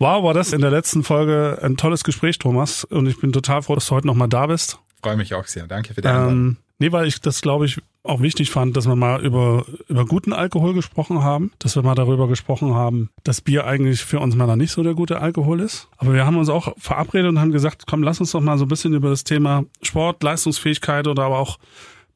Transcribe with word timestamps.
Wow, 0.00 0.22
war 0.22 0.32
das 0.34 0.52
in 0.52 0.60
der 0.60 0.70
letzten 0.70 1.02
Folge 1.02 1.58
ein 1.60 1.76
tolles 1.76 2.04
Gespräch, 2.04 2.38
Thomas. 2.38 2.84
Und 2.84 3.06
ich 3.06 3.20
bin 3.20 3.32
total 3.32 3.62
froh, 3.62 3.74
dass 3.74 3.86
du 3.86 3.96
heute 3.96 4.06
nochmal 4.06 4.28
da 4.28 4.46
bist. 4.46 4.78
Freue 5.02 5.16
mich 5.16 5.34
auch 5.34 5.46
sehr. 5.46 5.66
Danke 5.66 5.92
für 5.92 6.00
die 6.00 6.06
Einladung. 6.06 6.32
Ähm, 6.32 6.56
nee, 6.78 6.92
weil 6.92 7.08
ich 7.08 7.20
das, 7.20 7.40
glaube 7.40 7.66
ich, 7.66 7.80
auch 8.04 8.22
wichtig 8.22 8.50
fand, 8.50 8.76
dass 8.76 8.86
wir 8.86 8.94
mal 8.94 9.24
über, 9.24 9.64
über 9.88 10.06
guten 10.06 10.32
Alkohol 10.32 10.72
gesprochen 10.72 11.24
haben, 11.24 11.50
dass 11.58 11.74
wir 11.74 11.82
mal 11.82 11.96
darüber 11.96 12.28
gesprochen 12.28 12.74
haben, 12.74 13.10
dass 13.24 13.40
Bier 13.40 13.66
eigentlich 13.66 14.04
für 14.04 14.20
uns 14.20 14.36
Männer 14.36 14.54
nicht 14.54 14.70
so 14.70 14.84
der 14.84 14.94
gute 14.94 15.20
Alkohol 15.20 15.60
ist. 15.60 15.88
Aber 15.96 16.14
wir 16.14 16.24
haben 16.24 16.36
uns 16.36 16.48
auch 16.48 16.74
verabredet 16.78 17.30
und 17.30 17.40
haben 17.40 17.50
gesagt, 17.50 17.86
komm, 17.88 18.04
lass 18.04 18.20
uns 18.20 18.30
doch 18.30 18.40
mal 18.40 18.56
so 18.56 18.66
ein 18.66 18.68
bisschen 18.68 18.94
über 18.94 19.10
das 19.10 19.24
Thema 19.24 19.64
Sport, 19.82 20.22
Leistungsfähigkeit 20.22 21.08
oder 21.08 21.24
aber 21.24 21.38
auch 21.38 21.58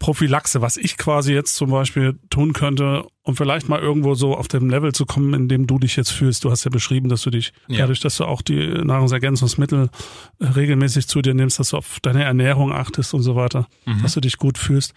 Prophylaxe, 0.03 0.61
was 0.61 0.77
ich 0.77 0.97
quasi 0.97 1.33
jetzt 1.33 1.55
zum 1.55 1.71
Beispiel 1.71 2.19
tun 2.29 2.53
könnte, 2.53 3.07
um 3.23 3.37
vielleicht 3.37 3.69
mal 3.69 3.79
irgendwo 3.79 4.17
so 4.17 4.37
auf 4.37 4.49
dem 4.49 4.69
Level 4.69 4.93
zu 4.93 5.07
kommen, 5.07 5.33
in 5.33 5.49
dem 5.49 5.69
du 5.69 5.79
dich 5.79 5.95
jetzt 5.95 6.11
fühlst. 6.11 6.43
Du 6.43 6.51
hast 6.51 6.65
ja 6.65 6.73
beschrieben, 6.73 7.09
dass 7.09 7.23
du 7.23 7.31
dich, 7.31 7.53
ja. 7.69 7.79
dadurch, 7.79 8.01
dass 8.01 8.17
du 8.17 8.25
auch 8.25 8.43
die 8.43 8.67
Nahrungsergänzungsmittel 8.67 9.91
äh, 10.41 10.45
regelmäßig 10.45 11.07
zu 11.07 11.23
dir 11.23 11.35
nimmst, 11.35 11.61
dass 11.61 11.71
du 11.71 11.77
auf 11.77 12.01
deine 12.03 12.25
Ernährung 12.25 12.73
achtest 12.73 13.15
und 13.15 13.23
so 13.23 13.37
weiter, 13.37 13.69
mhm. 13.87 14.03
dass 14.03 14.15
du 14.15 14.21
dich 14.21 14.39
gut 14.39 14.59
fühlst. 14.59 14.93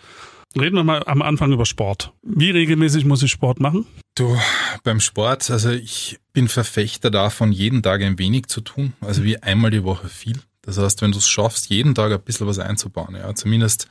Reden 0.59 0.75
wir 0.75 0.83
mal 0.83 1.03
am 1.05 1.21
Anfang 1.21 1.51
über 1.51 1.67
Sport. 1.67 2.11
Wie 2.23 2.49
regelmäßig 2.49 3.05
muss 3.05 3.21
ich 3.21 3.29
Sport 3.29 3.59
machen? 3.59 3.85
Du, 4.15 4.35
beim 4.83 5.01
Sport, 5.01 5.51
also 5.51 5.69
ich 5.69 6.17
bin 6.33 6.47
Verfechter 6.47 7.11
davon, 7.11 7.51
jeden 7.51 7.83
Tag 7.83 8.01
ein 8.01 8.17
wenig 8.17 8.47
zu 8.47 8.61
tun. 8.61 8.93
Also 9.01 9.23
wie 9.23 9.37
einmal 9.37 9.69
die 9.69 9.83
Woche 9.83 10.07
viel. 10.07 10.39
Das 10.63 10.79
heißt, 10.79 11.03
wenn 11.03 11.11
du 11.11 11.19
es 11.19 11.27
schaffst, 11.27 11.69
jeden 11.69 11.93
Tag 11.93 12.11
ein 12.11 12.21
bisschen 12.21 12.47
was 12.47 12.57
einzubauen, 12.57 13.15
ja, 13.15 13.35
zumindest 13.35 13.87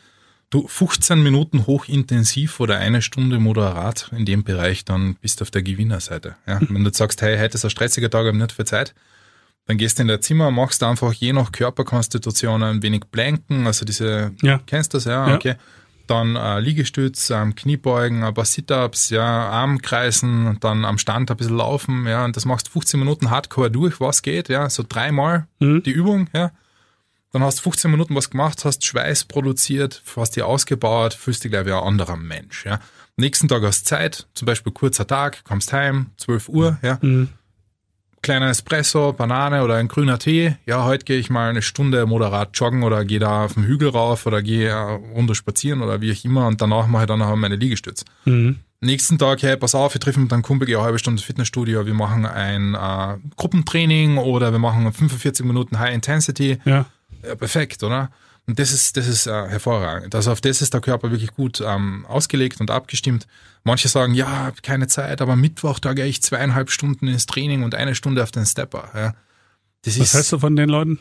du 0.51 0.66
15 0.66 1.23
Minuten 1.23 1.66
hochintensiv 1.66 2.61
oder 2.61 2.79
eine 2.79 3.02
Stunde 3.02 3.39
moderat 3.39 4.11
in 4.16 4.25
dem 4.25 4.45
Bereich, 4.45 4.85
dann 4.85 5.16
bist 5.16 5.41
du 5.41 5.43
auf 5.43 5.51
der 5.51 5.62
Gewinnerseite. 5.62 6.37
Ja? 6.47 6.61
Wenn 6.69 6.85
du 6.85 6.93
sagst, 6.93 7.23
hey, 7.23 7.39
heute 7.39 7.55
ist 7.55 7.65
ein 7.65 7.71
stressiger 7.71 8.11
Tag, 8.11 8.27
habe 8.27 8.37
nicht 8.37 8.52
viel 8.52 8.65
Zeit, 8.65 8.95
dann 9.66 9.79
gehst 9.79 9.99
du 9.99 10.02
in 10.02 10.09
dein 10.09 10.21
Zimmer, 10.21 10.51
machst 10.51 10.83
einfach 10.83 11.12
je 11.12 11.33
nach 11.33 11.52
Körperkonstitution 11.52 12.62
ein 12.62 12.83
wenig 12.83 13.05
Blanken, 13.10 13.66
also 13.66 13.85
diese, 13.85 14.33
ja. 14.43 14.60
kennst 14.66 14.93
du 14.93 14.99
das, 14.99 15.07
ja, 15.07 15.29
ja. 15.29 15.35
okay. 15.35 15.55
Dann 16.07 16.37
äh, 16.37 16.61
Liegestütz, 16.61 17.30
ähm, 17.30 17.55
Kniebeugen, 17.55 18.24
ein 18.24 18.35
paar 18.35 18.45
Sit-Ups, 18.45 19.09
ja, 19.09 19.24
Armkreisen, 19.24 20.59
dann 20.61 20.85
am 20.85 20.99
Stand 20.99 21.30
ein 21.30 21.37
bisschen 21.38 21.57
laufen, 21.57 22.07
ja, 22.07 22.27
und 22.27 22.37
das 22.37 22.45
machst 22.45 22.68
15 22.68 23.01
Minuten 23.01 23.30
Hardcore 23.30 23.71
durch, 23.71 24.01
was 24.01 24.21
geht, 24.21 24.51
ja, 24.51 24.68
so 24.68 24.85
dreimal 24.87 25.46
mhm. 25.61 25.83
die 25.83 25.93
Übung, 25.93 26.29
ja. 26.35 26.52
Dann 27.35 27.43
hast 27.43 27.59
du 27.59 27.63
15 27.65 27.90
Minuten 27.90 28.15
was 28.15 28.30
gemacht, 28.30 28.65
hast 28.65 28.85
Schweiß 28.85 29.24
produziert, 29.24 30.04
hast 30.15 30.37
dich 30.37 30.45
ausgebaut, 30.45 31.15
fühlst 31.15 31.43
dich 31.43 31.51
gleich 31.51 31.66
wie 31.66 31.73
ein 31.73 31.82
anderer 31.82 32.15
Mensch. 32.16 32.65
Ja. 32.65 32.79
Nächsten 33.16 33.49
Tag 33.49 33.65
hast 33.65 33.87
du 33.87 33.88
Zeit, 33.88 34.29
zum 34.35 34.46
Beispiel 34.46 34.73
kurzer 34.73 35.04
Tag, 35.04 35.43
kommst 35.43 35.73
heim, 35.73 36.10
12 36.16 36.49
Uhr, 36.49 36.79
ja. 36.82 37.01
Mhm. 37.02 37.30
Kleiner 38.23 38.51
Espresso, 38.51 39.12
Banane 39.12 39.65
oder 39.65 39.74
ein 39.74 39.88
grüner 39.88 40.21
Tee. 40.21 40.55
Ja, 40.65 40.85
heute 40.85 41.05
gehe 41.05 41.18
ich 41.18 41.29
mal 41.29 41.51
eine 41.51 41.62
Stunde 41.62 42.07
moderat 42.07 42.51
joggen 42.55 42.85
oder 42.85 43.05
gehe 43.05 43.18
da 43.18 43.46
auf 43.46 43.55
den 43.55 43.65
Hügel 43.65 43.88
rauf 43.88 44.27
oder 44.27 44.40
gehe 44.40 44.73
runter 44.73 45.35
spazieren 45.35 45.82
oder 45.82 46.01
wie 46.01 46.12
auch 46.12 46.24
immer 46.24 46.46
und 46.46 46.60
danach 46.60 46.87
mache 46.87 47.02
ich 47.02 47.09
dann 47.09 47.18
noch 47.18 47.35
meine 47.35 47.57
Liegestütze. 47.57 48.05
Mhm. 48.27 48.60
Nächsten 48.80 49.18
Tag, 49.18 49.43
hey, 49.43 49.57
pass 49.57 49.74
auf, 49.74 49.93
wir 49.93 50.01
treffen 50.01 50.23
mit 50.23 50.32
einem 50.32 50.43
Kumpel, 50.43 50.66
gehe 50.66 50.77
eine 50.77 50.85
halbe 50.85 51.01
Stunde 51.01 51.18
ins 51.18 51.27
Fitnessstudio, 51.27 51.85
wir 51.85 51.95
machen 51.95 52.27
ein 52.27 52.74
äh, 52.74 53.16
Gruppentraining 53.35 54.18
oder 54.18 54.52
wir 54.52 54.60
machen 54.60 54.93
45 54.93 55.45
Minuten 55.45 55.80
High 55.80 55.95
Intensity. 55.95 56.59
Ja 56.65 56.87
ja, 57.27 57.35
perfekt, 57.35 57.83
oder? 57.83 58.11
Und 58.47 58.59
das 58.59 58.73
ist, 58.73 58.97
das 58.97 59.07
ist 59.07 59.27
äh, 59.27 59.30
hervorragend. 59.49 60.15
Also 60.15 60.30
auf 60.30 60.41
das 60.41 60.61
ist 60.61 60.75
der 60.75 60.80
Körper 60.80 61.11
wirklich 61.11 61.33
gut 61.33 61.63
ähm, 61.65 62.05
ausgelegt 62.07 62.61
und 62.61 62.71
abgestimmt. 62.71 63.27
Manche 63.63 63.89
sagen, 63.89 64.12
ja, 64.12 64.53
keine 64.62 64.87
Zeit, 64.87 65.22
aber 65.22 65.34
Mittwoch, 65.34 65.78
da 65.78 65.95
gehe 65.95 66.05
ich 66.05 66.22
zweieinhalb 66.22 66.71
Stunden 66.71 67.09
ins 67.09 67.25
Training 67.25 67.62
und 67.62 67.75
eine 67.75 67.95
Stunde 67.95 68.22
auf 68.22 68.31
den 68.31 68.45
Stepper. 68.45 68.91
Ja. 68.95 69.15
Das 69.83 69.99
Was 69.99 70.09
ist, 70.09 70.15
hältst 70.15 70.33
du 70.33 70.39
von 70.39 70.56
den 70.56 70.69
Leuten? 70.69 70.99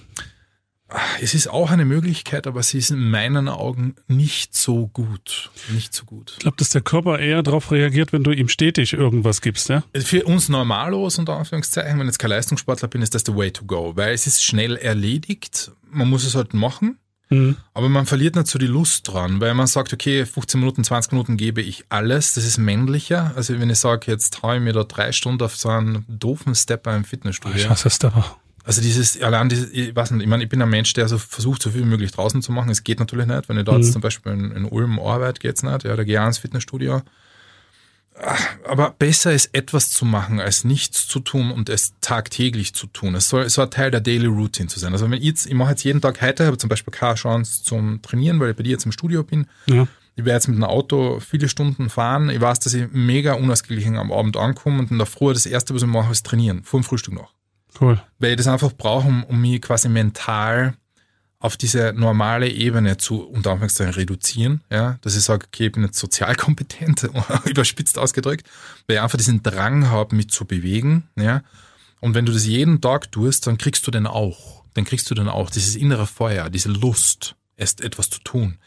Es 1.22 1.34
ist 1.34 1.48
auch 1.48 1.72
eine 1.72 1.86
Möglichkeit, 1.86 2.46
aber 2.46 2.62
sie 2.62 2.78
ist 2.78 2.92
in 2.92 3.10
meinen 3.10 3.48
Augen 3.48 3.96
nicht 4.08 4.56
so 4.56 4.88
gut. 4.88 5.50
Nicht 5.70 5.94
so 5.94 6.06
gut. 6.06 6.34
Ich 6.34 6.40
glaube, 6.40 6.58
dass 6.58 6.70
der 6.70 6.82
Körper 6.82 7.20
eher 7.20 7.42
darauf 7.42 7.72
reagiert, 7.72 8.14
wenn 8.14 8.24
du 8.24 8.32
ihm 8.32 8.48
stetig 8.48 8.94
irgendwas 8.94 9.42
gibst, 9.42 9.70
ja? 9.70 9.84
Für 9.96 10.24
uns 10.26 10.50
Normalos, 10.50 11.18
unter 11.18 11.38
Anführungszeichen, 11.38 11.98
wenn 12.00 12.08
ich 12.08 12.14
jetzt 12.14 12.20
kein 12.20 12.30
Leistungssportler 12.30 12.88
bin, 12.90 13.02
ist 13.02 13.16
das 13.16 13.24
the 13.26 13.36
way 13.36 13.50
to 13.52 13.66
go, 13.66 13.94
weil 13.96 14.14
es 14.14 14.28
ist 14.28 14.44
schnell 14.44 14.76
erledigt. 14.76 15.72
Man 15.90 16.10
muss 16.10 16.26
es 16.26 16.36
halt 16.36 16.54
machen. 16.54 17.00
Mhm. 17.30 17.58
Aber 17.74 17.90
man 17.90 18.06
verliert 18.06 18.36
nicht 18.36 18.48
so 18.48 18.60
die 18.60 18.68
Lust 18.68 19.08
dran, 19.08 19.42
weil 19.42 19.54
man 19.54 19.68
sagt, 19.68 19.94
okay, 19.94 20.26
15 20.26 20.60
Minuten, 20.60 20.84
20 20.84 21.14
Minuten 21.14 21.38
gebe 21.38 21.62
ich 21.62 21.86
alles. 21.90 22.34
Das 22.34 22.46
ist 22.46 22.58
männlicher. 22.58 23.34
Also 23.36 23.60
wenn 23.60 23.70
ich 23.70 23.80
sage, 23.80 24.12
jetzt 24.12 24.44
haue 24.44 24.58
ich 24.58 24.62
mir 24.62 24.74
da 24.74 24.84
drei 24.84 25.12
Stunden 25.12 25.44
auf 25.44 25.56
so 25.56 25.70
einen 25.70 26.06
doofen 26.08 26.54
Stepper 26.54 26.96
im 26.96 27.06
Fitnessstudio. 27.06 27.58
Ich 27.58 27.70
hasse 27.70 27.88
es 27.88 27.98
da. 27.98 28.38
Also 28.66 28.82
dieses, 28.82 29.22
allein 29.22 29.50
dieses, 29.50 29.72
ich 29.72 29.94
weiß 29.94 30.12
nicht, 30.12 30.24
ich 30.24 30.28
meine, 30.28 30.44
ich 30.44 30.50
bin 30.50 30.62
ein 30.62 30.70
Mensch, 30.70 30.94
der 30.94 31.10
so 31.10 31.18
versucht, 31.18 31.62
so 31.62 31.72
viel 31.72 31.82
wie 31.82 31.90
möglich 31.90 32.12
draußen 32.12 32.42
zu 32.42 32.52
machen. 32.52 32.70
Es 32.70 32.84
geht 32.84 33.00
natürlich 33.00 33.28
nicht. 33.28 33.50
Wenn 33.50 33.58
ich 33.58 33.66
da 33.66 33.74
mhm. 33.74 33.82
jetzt 33.82 33.92
zum 33.92 34.02
Beispiel 34.02 34.32
in, 34.32 34.52
in 34.52 34.66
Ulm 34.66 35.00
arbeite, 35.00 35.40
geht's 35.40 35.64
nicht. 35.64 35.84
Ja, 35.84 35.96
da 35.96 36.04
gehe 36.04 36.20
ich 36.20 36.26
ins 36.26 36.38
Fitnessstudio. 36.38 37.02
Aber 38.66 38.92
besser 38.92 39.34
ist 39.34 39.54
etwas 39.54 39.90
zu 39.90 40.06
machen, 40.06 40.40
als 40.40 40.64
nichts 40.64 41.08
zu 41.08 41.20
tun 41.20 41.52
und 41.52 41.68
es 41.68 41.94
tagtäglich 42.00 42.74
zu 42.74 42.88
tun. 42.88 43.16
Es 43.16 43.28
soll, 43.28 43.44
es 43.44 43.56
soll 43.56 43.70
Teil 43.70 43.92
der 43.92 44.02
Daily 44.02 44.28
Routine 44.28 44.70
zu 44.70 44.80
sein. 44.80 44.94
Also 44.94 45.06
wenn 45.06 45.18
ich 45.18 45.24
jetzt, 45.24 45.48
ich 45.48 45.54
mache 45.54 45.72
jetzt 45.72 45.84
jeden 45.84 46.00
Tag 46.00 46.22
heute, 46.22 46.46
habe 46.46 46.58
zum 46.58 46.70
Beispiel 46.70 46.94
keine 46.94 47.16
Chance 47.16 47.64
zum 47.64 48.02
Trainieren, 48.02 48.40
weil 48.40 48.52
ich 48.52 48.56
bei 48.56 48.64
dir 48.64 48.72
jetzt 48.72 48.86
im 48.86 48.92
Studio 48.92 49.24
bin. 49.24 49.48
Ja. 49.66 49.88
Ich 50.16 50.26
werde 50.26 50.36
jetzt 50.36 50.48
mit 50.48 50.58
dem 50.58 50.64
Auto 50.64 51.20
viele 51.20 51.50
Stunden 51.50 51.90
fahren. 51.90 52.30
Ich 52.30 52.40
weiß, 52.40 52.60
dass 52.60 52.76
ich 52.76 52.86
mega 52.92 53.34
unausgeglichen 53.34 53.98
am 53.98 54.12
Abend 54.12 54.38
ankomme 54.38 54.80
und 54.80 54.92
in 54.92 55.00
der 55.00 55.08
Früh 55.08 55.34
das 55.34 55.48
erste, 55.48 55.74
was 55.74 55.82
ich 55.82 55.88
mache, 55.88 56.12
ist 56.12 56.26
trainieren. 56.26 56.64
Vor 56.64 56.80
dem 56.80 56.84
Frühstück 56.84 57.16
noch. 57.16 57.34
Cool. 57.80 58.02
Weil 58.20 58.32
ich 58.32 58.38
das 58.38 58.48
einfach 58.48 58.74
brauche, 58.74 59.08
um, 59.08 59.42
mich 59.42 59.62
quasi 59.62 59.90
mental 59.90 60.76
auf 61.40 61.58
diese 61.58 61.94
normale 61.94 62.50
Ebene 62.50 62.98
zu, 62.98 63.22
unter 63.22 63.52
Anführungszeichen, 63.52 63.94
reduzieren, 63.94 64.62
ja, 64.72 64.98
dass 65.02 65.18
ich 65.18 65.24
sage, 65.24 65.46
okay, 65.48 65.66
ich 65.68 65.72
bin 65.74 65.84
jetzt 65.84 66.00
sozial 66.00 66.36
kompetent, 66.38 67.04
überspitzt 67.46 67.98
ausgedrückt, 67.98 68.48
weil 68.88 68.98
ich 68.98 69.02
einfach 69.02 69.18
diesen 69.18 69.44
Drang 69.44 69.90
habe, 69.90 70.16
mich 70.16 70.30
zu 70.30 70.46
bewegen, 70.46 71.10
ja. 71.16 71.42
Und 72.00 72.16
wenn 72.16 72.26
du 72.26 72.34
das 72.34 72.46
jeden 72.46 72.82
Tag 72.82 73.12
tust, 73.14 73.48
dann 73.48 73.58
kriegst 73.58 73.88
du 73.88 73.92
den 73.92 74.08
auch. 74.08 74.66
Dann 74.74 74.84
kriegst 74.84 75.10
du 75.10 75.16
dann 75.16 75.30
auch 75.30 75.50
dieses 75.50 75.78
innere 75.78 76.06
Feuer, 76.06 76.50
diese 76.50 76.70
Lust, 76.70 77.36
etwas 77.56 78.10
zu 78.10 78.20
tun. 78.20 78.58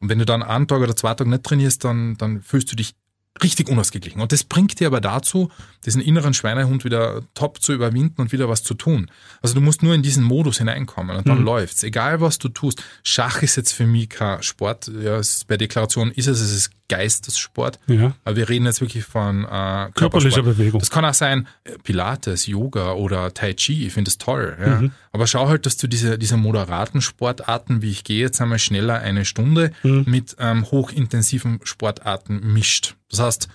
Und 0.00 0.08
wenn 0.08 0.18
du 0.18 0.24
dann 0.24 0.42
einen 0.42 0.66
Tag 0.66 0.80
oder 0.80 0.96
zwei 0.96 1.14
Tage 1.14 1.30
nicht 1.30 1.44
trainierst, 1.44 1.84
dann, 1.84 2.16
dann 2.16 2.42
fühlst 2.42 2.72
du 2.72 2.76
dich 2.76 2.94
richtig 3.42 3.68
unausgeglichen. 3.68 4.20
Und 4.20 4.32
das 4.32 4.44
bringt 4.44 4.80
dir 4.80 4.86
aber 4.86 5.00
dazu, 5.00 5.50
diesen 5.84 6.02
inneren 6.02 6.34
Schweinehund 6.34 6.84
wieder 6.84 7.22
top 7.34 7.62
zu 7.62 7.72
überwinden 7.72 8.20
und 8.20 8.32
wieder 8.32 8.48
was 8.48 8.62
zu 8.62 8.74
tun. 8.74 9.10
Also 9.42 9.54
du 9.54 9.60
musst 9.60 9.82
nur 9.82 9.94
in 9.94 10.02
diesen 10.02 10.24
Modus 10.24 10.58
hineinkommen 10.58 11.16
und 11.16 11.28
dann 11.28 11.38
mhm. 11.38 11.44
läuft's. 11.44 11.82
Egal 11.82 12.20
was 12.20 12.38
du 12.38 12.48
tust. 12.48 12.82
Schach 13.02 13.42
ist 13.42 13.56
jetzt 13.56 13.72
für 13.72 13.86
mich 13.86 14.10
kein 14.10 14.42
Sport. 14.42 14.90
Ja, 15.02 15.20
bei 15.46 15.56
Deklaration 15.56 16.10
ist 16.10 16.26
es, 16.26 16.40
es 16.40 16.52
ist 16.52 16.70
Geistessport. 16.88 17.78
Ja. 17.86 18.12
Aber 18.24 18.36
wir 18.36 18.48
reden 18.48 18.66
jetzt 18.66 18.80
wirklich 18.80 19.04
von 19.04 19.44
äh, 19.44 19.90
körperlicher 19.94 20.42
Bewegung. 20.42 20.80
Das 20.80 20.90
kann 20.90 21.04
auch 21.04 21.14
sein 21.14 21.46
äh, 21.64 21.78
Pilates, 21.82 22.46
Yoga 22.46 22.92
oder 22.92 23.32
Tai 23.32 23.54
Chi. 23.54 23.86
Ich 23.86 23.92
finde 23.92 24.10
das 24.10 24.18
toll. 24.18 24.56
Ja. 24.60 24.80
Mhm. 24.80 24.92
Aber 25.12 25.26
schau 25.26 25.48
halt, 25.48 25.66
dass 25.66 25.76
du 25.76 25.88
diese, 25.88 26.18
diese 26.18 26.36
moderaten 26.36 27.00
Sportarten, 27.00 27.82
wie 27.82 27.90
ich 27.90 28.04
gehe 28.04 28.20
jetzt 28.20 28.40
einmal 28.40 28.58
schneller 28.58 29.00
eine 29.00 29.24
Stunde, 29.24 29.72
mhm. 29.82 30.04
mit 30.06 30.36
ähm, 30.38 30.70
hochintensiven 30.70 31.60
Sportarten 31.64 32.52
mischt. 32.52 32.94
Das 33.10 33.20
heißt, 33.20 33.48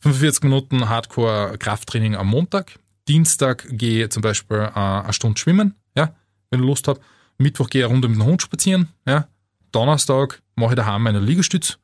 45 0.00 0.44
Minuten 0.44 0.88
Hardcore-Krafttraining 0.88 2.14
am 2.14 2.28
Montag. 2.28 2.78
Dienstag 3.08 3.66
gehe 3.70 4.10
zum 4.10 4.22
Beispiel 4.22 4.58
äh, 4.58 4.78
eine 4.78 5.12
Stunde 5.12 5.40
schwimmen, 5.40 5.74
ja, 5.96 6.14
wenn 6.50 6.60
du 6.60 6.66
Lust 6.66 6.86
hast. 6.88 7.00
Mittwoch 7.38 7.70
gehe 7.70 7.80
ich 7.80 7.84
eine 7.86 7.94
Runde 7.94 8.08
mit 8.08 8.18
dem 8.18 8.24
Hund 8.24 8.42
spazieren, 8.42 8.88
ja. 9.06 9.28
Donnerstag 9.72 10.42
mache 10.56 10.72
ich 10.72 10.76
daheim 10.76 11.02
meine 11.02 11.20
Liegestütze 11.20 11.76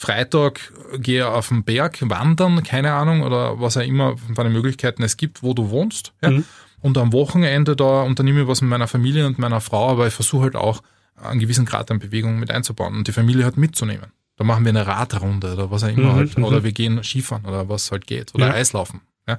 Freitag 0.00 0.72
gehe 0.98 1.28
auf 1.28 1.48
den 1.48 1.64
Berg 1.64 1.98
wandern, 2.08 2.62
keine 2.62 2.92
Ahnung, 2.92 3.22
oder 3.22 3.60
was 3.60 3.76
auch 3.76 3.82
immer 3.82 4.16
von 4.16 4.44
den 4.44 4.52
Möglichkeiten 4.52 5.02
es 5.02 5.16
gibt, 5.16 5.42
wo 5.42 5.54
du 5.54 5.70
wohnst. 5.70 6.12
Ja? 6.22 6.30
Mhm. 6.30 6.44
Und 6.80 6.96
am 6.98 7.12
Wochenende 7.12 7.74
da 7.74 8.02
unternehme 8.02 8.42
ich 8.42 8.48
was 8.48 8.60
mit 8.60 8.70
meiner 8.70 8.88
Familie 8.88 9.26
und 9.26 9.38
meiner 9.38 9.60
Frau, 9.60 9.88
aber 9.88 10.06
ich 10.06 10.14
versuche 10.14 10.42
halt 10.42 10.56
auch 10.56 10.82
einen 11.16 11.40
gewissen 11.40 11.66
Grad 11.66 11.90
an 11.90 11.98
Bewegung 11.98 12.38
mit 12.38 12.50
einzubauen 12.50 12.94
und 12.96 13.08
die 13.08 13.12
Familie 13.12 13.44
halt 13.44 13.56
mitzunehmen. 13.56 14.12
Da 14.36 14.44
machen 14.44 14.64
wir 14.64 14.70
eine 14.70 14.86
Radrunde 14.86 15.52
oder 15.54 15.70
was 15.70 15.82
auch 15.82 15.88
immer 15.88 16.12
mhm. 16.12 16.16
halt, 16.16 16.38
oder 16.38 16.60
mhm. 16.60 16.64
wir 16.64 16.72
gehen 16.72 17.02
Skifahren 17.02 17.44
oder 17.44 17.68
was 17.68 17.90
halt 17.90 18.06
geht, 18.06 18.34
oder 18.34 18.48
ja. 18.48 18.54
Eislaufen. 18.54 19.00
Ja? 19.26 19.38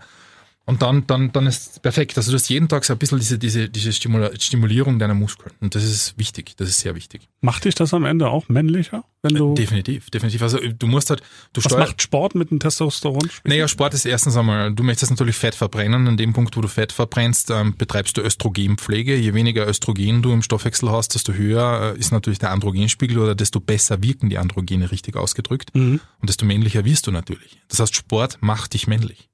Und 0.66 0.84
dann, 0.84 1.08
dann, 1.08 1.32
dann 1.32 1.48
ist 1.48 1.72
es 1.72 1.80
perfekt. 1.80 2.16
Also 2.16 2.32
du 2.32 2.36
hast 2.36 2.48
jeden 2.48 2.68
Tag 2.68 2.86
so 2.86 2.94
ein 2.94 3.00
bisschen 3.00 3.18
diese, 3.18 3.40
diese, 3.40 3.70
diese 3.70 3.92
Stimulierung 3.92 5.00
deiner 5.00 5.16
Muskeln. 5.16 5.52
Und 5.62 5.74
das 5.74 5.84
ist 5.84 6.14
wichtig. 6.20 6.54
Das 6.58 6.70
ist 6.70 6.80
sehr 6.80 6.94
wichtig. 6.94 7.28
Macht 7.42 7.66
dich 7.66 7.74
das 7.74 7.92
am 7.92 8.06
Ende 8.06 8.30
auch 8.30 8.50
männlicher? 8.50 9.04
Wenn 9.24 9.34
du 9.34 9.56
definitiv, 9.56 10.12
definitiv. 10.12 10.44
Also 10.44 10.60
du 10.60 10.86
musst 10.86 11.10
halt, 11.10 11.24
du 11.54 11.64
Was 11.64 11.76
macht 11.76 12.02
Sport 12.04 12.36
mit 12.36 12.52
dem 12.52 12.60
Testosteron? 12.60 13.30
Naja, 13.46 13.68
Sport 13.68 13.96
ist 13.96 14.06
erstens 14.06 14.38
einmal, 14.38 14.72
du 14.72 14.84
möchtest 14.84 15.10
natürlich 15.10 15.38
Fett 15.38 15.56
verbrennen. 15.56 16.08
An 16.08 16.18
dem 16.18 16.34
Punkt, 16.34 16.56
wo 16.56 16.62
du 16.62 16.68
Fett 16.68 16.92
verbrennst, 16.92 17.50
ähm, 17.50 17.76
betreibst 17.76 18.16
du 18.18 18.22
Östrogenpflege. 18.22 19.16
Je 19.16 19.34
weniger 19.34 19.68
Östrogen 19.68 20.22
du 20.22 20.32
im 20.32 20.44
Stoffwechsel 20.44 20.92
hast, 20.92 21.16
desto 21.16 21.34
höher 21.34 21.96
äh, 21.96 22.00
ist 22.00 22.12
natürlich 22.12 22.38
der 22.38 22.52
Androgenspiegel 22.52 23.18
oder 23.18 23.34
desto 23.34 23.60
besser 23.60 24.04
wirken 24.04 24.30
die 24.30 24.38
Androgene 24.38 24.92
richtig 24.92 25.16
ausgedrückt. 25.16 25.74
Mhm. 25.74 26.00
Und 26.20 26.30
desto 26.30 26.46
männlicher 26.46 26.86
wirst 26.86 27.08
du 27.08 27.12
natürlich. 27.12 27.60
Das 27.70 27.80
heißt, 27.80 27.96
Sport 27.96 28.38
macht 28.42 28.76
dich 28.76 28.86
männlich. 28.86 29.30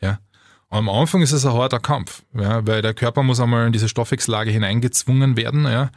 Ja. 0.00 0.20
Am 0.68 0.88
Anfang 0.88 1.22
ist 1.22 1.32
es 1.32 1.46
ein 1.46 1.52
harter 1.52 1.78
Kampf, 1.78 2.22
ja, 2.34 2.66
weil 2.66 2.82
der 2.82 2.94
Körper 2.94 3.22
muss 3.22 3.40
einmal 3.40 3.66
in 3.66 3.72
diese 3.72 3.88
Stoffwechsellage 3.88 4.50
hineingezwungen 4.50 5.36
werden, 5.36 5.64
ja. 5.64 5.90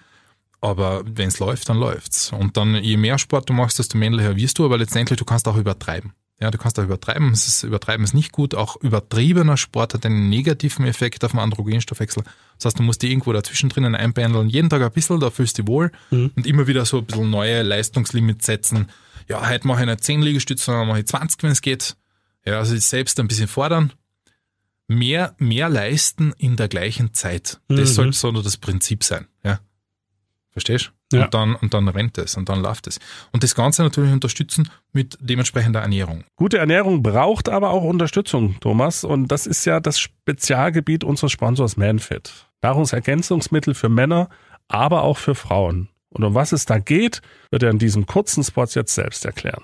Aber 0.62 1.04
wenn 1.06 1.30
es 1.30 1.40
läuft, 1.40 1.70
dann 1.70 1.78
läuft's. 1.78 2.32
Und 2.34 2.58
dann, 2.58 2.76
je 2.76 2.98
mehr 2.98 3.18
Sport 3.18 3.50
du 3.50 3.54
machst, 3.54 3.80
desto 3.80 3.98
männlicher 3.98 4.36
wirst 4.36 4.60
du, 4.60 4.66
aber 4.66 4.78
letztendlich, 4.78 5.18
du 5.18 5.26
kannst 5.26 5.48
auch 5.48 5.56
übertreiben. 5.56 6.14
Ja, 6.42 6.52
du 6.52 6.58
kannst 6.58 6.80
auch 6.80 6.84
übertreiben. 6.84 7.32
Es 7.32 7.48
ist, 7.48 7.64
übertreiben 7.64 8.04
ist 8.04 8.14
nicht 8.14 8.32
gut. 8.32 8.56
Auch 8.56 8.78
übertriebener 8.78 9.58
Sport 9.58 9.94
hat 9.94 10.06
einen 10.06 10.30
negativen 10.30 10.86
Effekt 10.86 11.24
auf 11.26 11.32
den 11.32 11.40
Androgenstoffwechsel. 11.42 12.24
Das 12.58 12.66
heißt, 12.66 12.80
du 12.80 12.84
musst 12.84 13.02
die 13.02 13.12
irgendwo 13.12 13.34
dazwischen 13.34 13.70
drinnen 13.70 13.94
einpendeln. 13.94 14.48
Jeden 14.48 14.70
Tag 14.70 14.82
ein 14.82 14.92
bisschen, 14.92 15.20
da 15.20 15.32
fühlst 15.32 15.58
du 15.58 15.64
dich 15.64 15.70
wohl. 15.70 15.92
Mhm. 16.12 16.32
Und 16.36 16.48
immer 16.48 16.68
wieder 16.68 16.86
so 16.86 17.00
ein 17.00 17.06
bisschen 17.06 17.30
neue 17.30 17.62
Leistungslimits 17.62 18.46
setzen. 18.46 18.88
Ja, 19.28 19.50
heute 19.50 19.68
mache 19.68 19.82
ich 19.82 19.88
nicht 19.88 20.04
10 20.04 20.22
Liegestütze, 20.22 20.66
sondern 20.66 20.88
mache 20.88 21.00
ich 21.00 21.08
20, 21.08 21.44
wenn 21.44 21.52
es 21.52 21.62
geht. 21.62 21.98
Ja, 22.46 22.60
also 22.60 22.76
selbst 22.78 23.20
ein 23.20 23.28
bisschen 23.28 23.50
fordern. 23.50 23.92
Mehr, 24.90 25.36
mehr 25.38 25.70
leisten 25.70 26.34
in 26.38 26.56
der 26.56 26.68
gleichen 26.68 27.14
Zeit. 27.14 27.62
Das 27.68 27.92
mhm. 27.92 27.94
sollte 27.94 28.18
so 28.18 28.32
nur 28.32 28.42
das 28.42 28.58
Prinzip 28.58 29.04
sein. 29.04 29.28
Ja. 29.44 29.60
Verstehst 30.52 30.92
du? 31.10 31.18
Ja. 31.18 31.26
Und, 31.26 31.34
dann, 31.36 31.56
und 31.56 31.74
dann 31.76 31.88
rennt 31.88 32.18
es 32.18 32.36
und 32.36 32.50
dann 32.50 32.60
läuft 32.60 32.88
es. 32.88 33.00
Und 33.32 33.44
das 33.44 33.54
Ganze 33.54 33.84
natürlich 33.84 34.12
unterstützen 34.12 34.70
mit 34.92 35.16
dementsprechender 35.22 35.82
Ernährung. 35.82 36.24
Gute 36.36 36.58
Ernährung 36.58 37.04
braucht 37.04 37.50
aber 37.50 37.70
auch 37.70 37.84
Unterstützung, 37.84 38.60
Thomas. 38.62 39.04
Und 39.04 39.28
das 39.28 39.46
ist 39.46 39.64
ja 39.66 39.80
das 39.80 40.00
Spezialgebiet 40.00 41.04
unseres 41.04 41.32
Sponsors 41.32 41.78
Manfit. 41.78 42.48
Nahrungsergänzungsmittel 42.64 43.76
für 43.76 43.90
Männer, 43.90 44.30
aber 44.68 45.04
auch 45.04 45.18
für 45.18 45.36
Frauen. 45.36 45.90
Und 46.10 46.24
um 46.24 46.34
was 46.34 46.52
es 46.52 46.66
da 46.66 46.80
geht, 46.80 47.22
wird 47.52 47.62
er 47.62 47.70
in 47.70 47.78
diesem 47.78 48.08
kurzen 48.08 48.44
Spot 48.44 48.66
jetzt 48.66 48.96
selbst 48.96 49.24
erklären. 49.24 49.64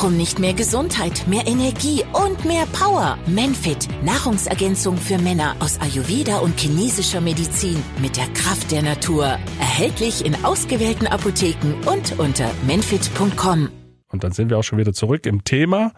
Warum 0.00 0.16
nicht 0.16 0.38
mehr 0.38 0.54
Gesundheit, 0.54 1.26
mehr 1.26 1.48
Energie 1.48 2.04
und 2.12 2.44
mehr 2.44 2.66
Power? 2.66 3.18
Menfit, 3.26 3.88
Nahrungsergänzung 4.04 4.96
für 4.96 5.18
Männer 5.18 5.56
aus 5.58 5.80
Ayurveda 5.80 6.38
und 6.38 6.56
chinesischer 6.60 7.20
Medizin 7.20 7.82
mit 8.00 8.16
der 8.16 8.28
Kraft 8.28 8.70
der 8.70 8.82
Natur. 8.82 9.40
Erhältlich 9.58 10.24
in 10.24 10.36
ausgewählten 10.44 11.08
Apotheken 11.08 11.74
und 11.84 12.16
unter 12.16 12.48
menfit.com. 12.64 13.70
Und 14.06 14.22
dann 14.22 14.30
sind 14.30 14.50
wir 14.50 14.58
auch 14.58 14.62
schon 14.62 14.78
wieder 14.78 14.92
zurück 14.92 15.26
im 15.26 15.42
Thema. 15.42 15.92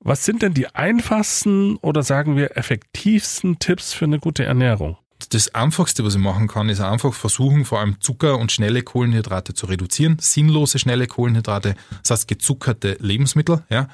Was 0.00 0.24
sind 0.24 0.40
denn 0.40 0.54
die 0.54 0.74
einfachsten 0.74 1.76
oder 1.82 2.02
sagen 2.02 2.38
wir 2.38 2.56
effektivsten 2.56 3.58
Tipps 3.58 3.92
für 3.92 4.06
eine 4.06 4.18
gute 4.18 4.46
Ernährung? 4.46 4.96
Das 5.30 5.54
Einfachste, 5.54 6.04
was 6.04 6.14
ich 6.14 6.20
machen 6.20 6.48
kann, 6.48 6.68
ist 6.68 6.80
einfach 6.80 7.14
versuchen, 7.14 7.64
vor 7.64 7.80
allem 7.80 8.00
Zucker 8.00 8.38
und 8.38 8.52
schnelle 8.52 8.82
Kohlenhydrate 8.82 9.54
zu 9.54 9.66
reduzieren. 9.66 10.18
Sinnlose 10.20 10.78
schnelle 10.78 11.06
Kohlenhydrate, 11.06 11.74
das 12.02 12.10
heißt 12.10 12.28
gezuckerte 12.28 12.96
Lebensmittel, 13.00 13.64
ja. 13.68 13.88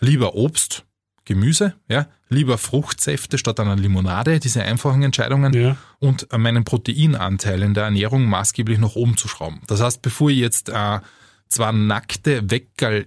Lieber 0.00 0.34
Obst, 0.34 0.84
Gemüse, 1.24 1.74
ja. 1.88 2.06
Lieber 2.28 2.58
Fruchtsäfte 2.58 3.38
statt 3.38 3.60
einer 3.60 3.76
Limonade, 3.76 4.40
diese 4.40 4.62
einfachen 4.62 5.02
Entscheidungen. 5.02 5.52
Ja. 5.52 5.76
Und 5.98 6.26
meinen 6.36 6.64
Proteinanteil 6.64 7.62
in 7.62 7.74
der 7.74 7.84
Ernährung 7.84 8.24
maßgeblich 8.24 8.78
nach 8.78 8.96
oben 8.96 9.16
zu 9.16 9.28
schrauben. 9.28 9.60
Das 9.66 9.80
heißt, 9.80 10.02
bevor 10.02 10.30
ich 10.30 10.38
jetzt 10.38 10.70
äh, 10.70 11.00
zwar 11.48 11.72
nackte 11.72 12.50
Weckerl 12.50 13.06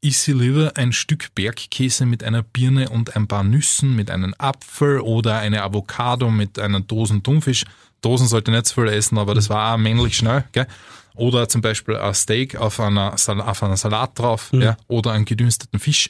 is, 0.00 0.26
ich 0.26 0.34
lieber 0.34 0.72
ein 0.76 0.92
Stück 0.92 1.34
Bergkäse 1.34 2.06
mit 2.06 2.24
einer 2.24 2.42
Birne 2.42 2.88
und 2.88 3.16
ein 3.16 3.28
paar 3.28 3.44
Nüssen, 3.44 3.94
mit 3.94 4.10
einem 4.10 4.34
Apfel 4.38 5.00
oder 5.00 5.38
eine 5.38 5.62
Avocado 5.62 6.30
mit 6.30 6.58
einer 6.58 6.80
Dosen 6.80 7.22
Thunfisch. 7.22 7.64
Dosen 8.00 8.26
sollte 8.26 8.50
nicht 8.50 8.66
zu 8.66 8.74
viel 8.74 8.88
essen, 8.88 9.18
aber 9.18 9.34
das 9.34 9.50
war 9.50 9.74
auch 9.74 9.78
männlich 9.78 10.16
schnell. 10.16 10.44
Gell? 10.52 10.66
Oder 11.14 11.48
zum 11.48 11.60
Beispiel 11.60 11.96
ein 11.96 12.14
Steak 12.14 12.56
auf 12.56 12.80
einer, 12.80 13.14
auf 13.14 13.62
einer 13.62 13.76
Salat 13.76 14.18
drauf 14.18 14.52
mhm. 14.52 14.62
ja? 14.62 14.76
oder 14.88 15.12
einen 15.12 15.26
gedünsteten 15.26 15.78
Fisch. 15.78 16.08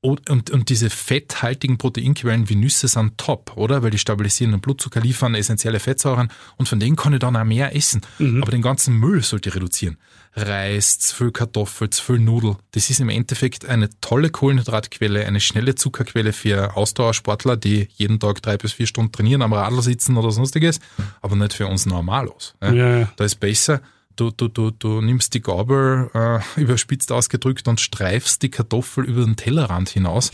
Und, 0.00 0.30
und, 0.30 0.50
und 0.50 0.68
diese 0.68 0.90
fetthaltigen 0.90 1.76
Proteinquellen 1.76 2.48
wie 2.48 2.54
Nüsse 2.54 2.86
sind 2.86 3.18
top, 3.18 3.56
oder? 3.56 3.82
Weil 3.82 3.90
die 3.90 3.98
stabilisieren 3.98 4.52
den 4.52 4.60
Blutzucker, 4.60 5.00
liefern 5.00 5.34
essentielle 5.34 5.80
Fettsäuren 5.80 6.28
und 6.56 6.68
von 6.68 6.78
denen 6.78 6.94
kann 6.94 7.14
ich 7.14 7.18
dann 7.18 7.34
auch 7.34 7.42
mehr 7.42 7.74
essen. 7.74 8.02
Mhm. 8.20 8.40
Aber 8.42 8.52
den 8.52 8.62
ganzen 8.62 8.94
Müll 8.94 9.24
sollte 9.24 9.48
ich 9.48 9.56
reduzieren. 9.56 9.96
Reis, 10.34 11.00
zu 11.00 11.16
viel 11.16 11.32
Kartoffel, 11.32 11.90
zu 11.90 12.04
viel 12.04 12.20
Nudel. 12.20 12.56
Das 12.70 12.90
ist 12.90 13.00
im 13.00 13.08
Endeffekt 13.08 13.66
eine 13.66 13.88
tolle 14.00 14.30
Kohlenhydratquelle, 14.30 15.26
eine 15.26 15.40
schnelle 15.40 15.74
Zuckerquelle 15.74 16.32
für 16.32 16.76
Ausdauersportler, 16.76 17.56
die 17.56 17.88
jeden 17.96 18.20
Tag 18.20 18.40
drei 18.42 18.56
bis 18.56 18.74
vier 18.74 18.86
Stunden 18.86 19.10
trainieren, 19.10 19.42
am 19.42 19.52
Radl 19.52 19.82
sitzen 19.82 20.16
oder 20.16 20.30
sonstiges, 20.30 20.78
aber 21.22 21.34
nicht 21.34 21.54
für 21.54 21.66
uns 21.66 21.86
Normalos. 21.86 22.54
Ja. 22.62 22.72
Ja, 22.72 23.12
Da 23.16 23.24
ist 23.24 23.40
besser, 23.40 23.80
du, 24.18 24.30
du, 24.30 24.48
du, 24.48 24.70
du 24.70 25.00
nimmst 25.00 25.34
die 25.34 25.40
Gabel 25.40 26.10
äh, 26.14 26.40
überspitzt 26.60 27.12
ausgedrückt 27.12 27.68
und 27.68 27.80
streifst 27.80 28.42
die 28.42 28.50
Kartoffel 28.50 29.04
über 29.04 29.24
den 29.24 29.36
Tellerrand 29.36 29.88
hinaus 29.88 30.30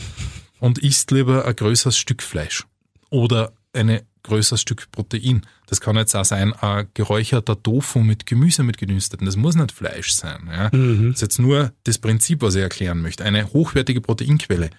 und 0.59 0.79
isst 0.79 1.11
lieber 1.11 1.45
ein 1.45 1.55
größeres 1.55 1.97
Stück 1.97 2.21
Fleisch 2.21 2.65
oder 3.09 3.53
eine 3.73 4.03
größeres 4.23 4.61
Stück 4.61 4.89
Protein. 4.91 5.45
Das 5.67 5.81
kann 5.81 5.95
jetzt 5.95 6.15
auch 6.15 6.25
sein, 6.25 6.53
ein 6.53 6.87
geräucherter 6.93 7.61
Tofu 7.61 7.99
mit 7.99 8.25
Gemüse 8.25 8.63
mit 8.63 8.77
gedünsteten. 8.77 9.25
Das 9.25 9.35
muss 9.35 9.55
nicht 9.55 9.71
Fleisch 9.71 10.11
sein. 10.11 10.49
Ja. 10.51 10.69
Mhm. 10.75 11.11
Das 11.11 11.17
ist 11.17 11.21
jetzt 11.21 11.39
nur 11.39 11.71
das 11.83 11.99
Prinzip, 11.99 12.41
was 12.41 12.55
ich 12.55 12.61
erklären 12.61 13.01
möchte. 13.01 13.23
Eine 13.23 13.53
hochwertige 13.53 14.01
Proteinquelle. 14.01 14.71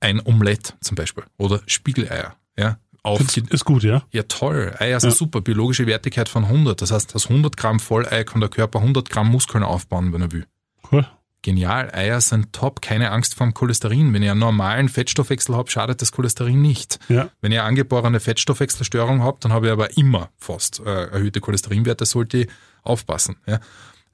Ein 0.00 0.20
Omelett 0.24 0.74
zum 0.80 0.94
Beispiel 0.94 1.24
oder 1.36 1.62
Spiegeleier. 1.66 2.36
Ja. 2.56 2.78
Auf 3.04 3.36
ist 3.36 3.64
gut, 3.64 3.82
ja? 3.82 4.04
Ja, 4.12 4.22
toll. 4.24 4.74
Eier 4.78 5.00
sind 5.00 5.10
ja. 5.10 5.16
super. 5.16 5.40
Biologische 5.40 5.86
Wertigkeit 5.86 6.28
von 6.28 6.44
100. 6.44 6.80
Das 6.80 6.92
heißt, 6.92 7.14
aus 7.16 7.28
100 7.28 7.56
Gramm 7.56 7.80
Vollei 7.80 8.22
kann 8.22 8.40
der 8.40 8.50
Körper 8.50 8.78
100 8.78 9.10
Gramm 9.10 9.28
Muskeln 9.28 9.64
aufbauen, 9.64 10.12
wenn 10.12 10.22
er 10.22 10.32
will. 10.32 10.46
Cool. 10.90 11.06
Genial, 11.44 11.90
Eier 11.92 12.20
sind 12.20 12.52
top, 12.52 12.80
keine 12.80 13.10
Angst 13.10 13.34
vor 13.34 13.44
dem 13.44 13.52
Cholesterin. 13.52 14.14
Wenn 14.14 14.22
ihr 14.22 14.30
einen 14.30 14.38
normalen 14.38 14.88
Fettstoffwechsel 14.88 15.56
habt, 15.56 15.72
schadet 15.72 16.00
das 16.00 16.12
Cholesterin 16.12 16.62
nicht. 16.62 17.00
Ja. 17.08 17.30
Wenn 17.40 17.50
ihr 17.50 17.64
angeborene 17.64 18.20
Fettstoffwechselstörung 18.20 19.24
habt, 19.24 19.44
dann 19.44 19.52
habe 19.52 19.66
ich 19.66 19.72
aber 19.72 19.96
immer 19.96 20.30
fast 20.38 20.78
äh, 20.78 21.06
erhöhte 21.06 21.40
Cholesterinwerte, 21.40 22.06
sollte 22.06 22.38
ich 22.38 22.48
aufpassen. 22.84 23.38
Ja. 23.46 23.58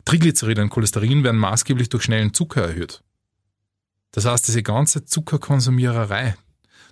Triglyceride 0.07 0.63
und 0.63 0.71
Cholesterin 0.71 1.23
werden 1.23 1.39
maßgeblich 1.39 1.91
durch 1.91 2.05
schnellen 2.05 2.33
Zucker 2.33 2.63
erhöht. 2.63 3.03
Das 4.13 4.25
heißt, 4.25 4.49
diese 4.49 4.63
ganze 4.63 5.05
Zuckerkonsumiererei, 5.05 6.35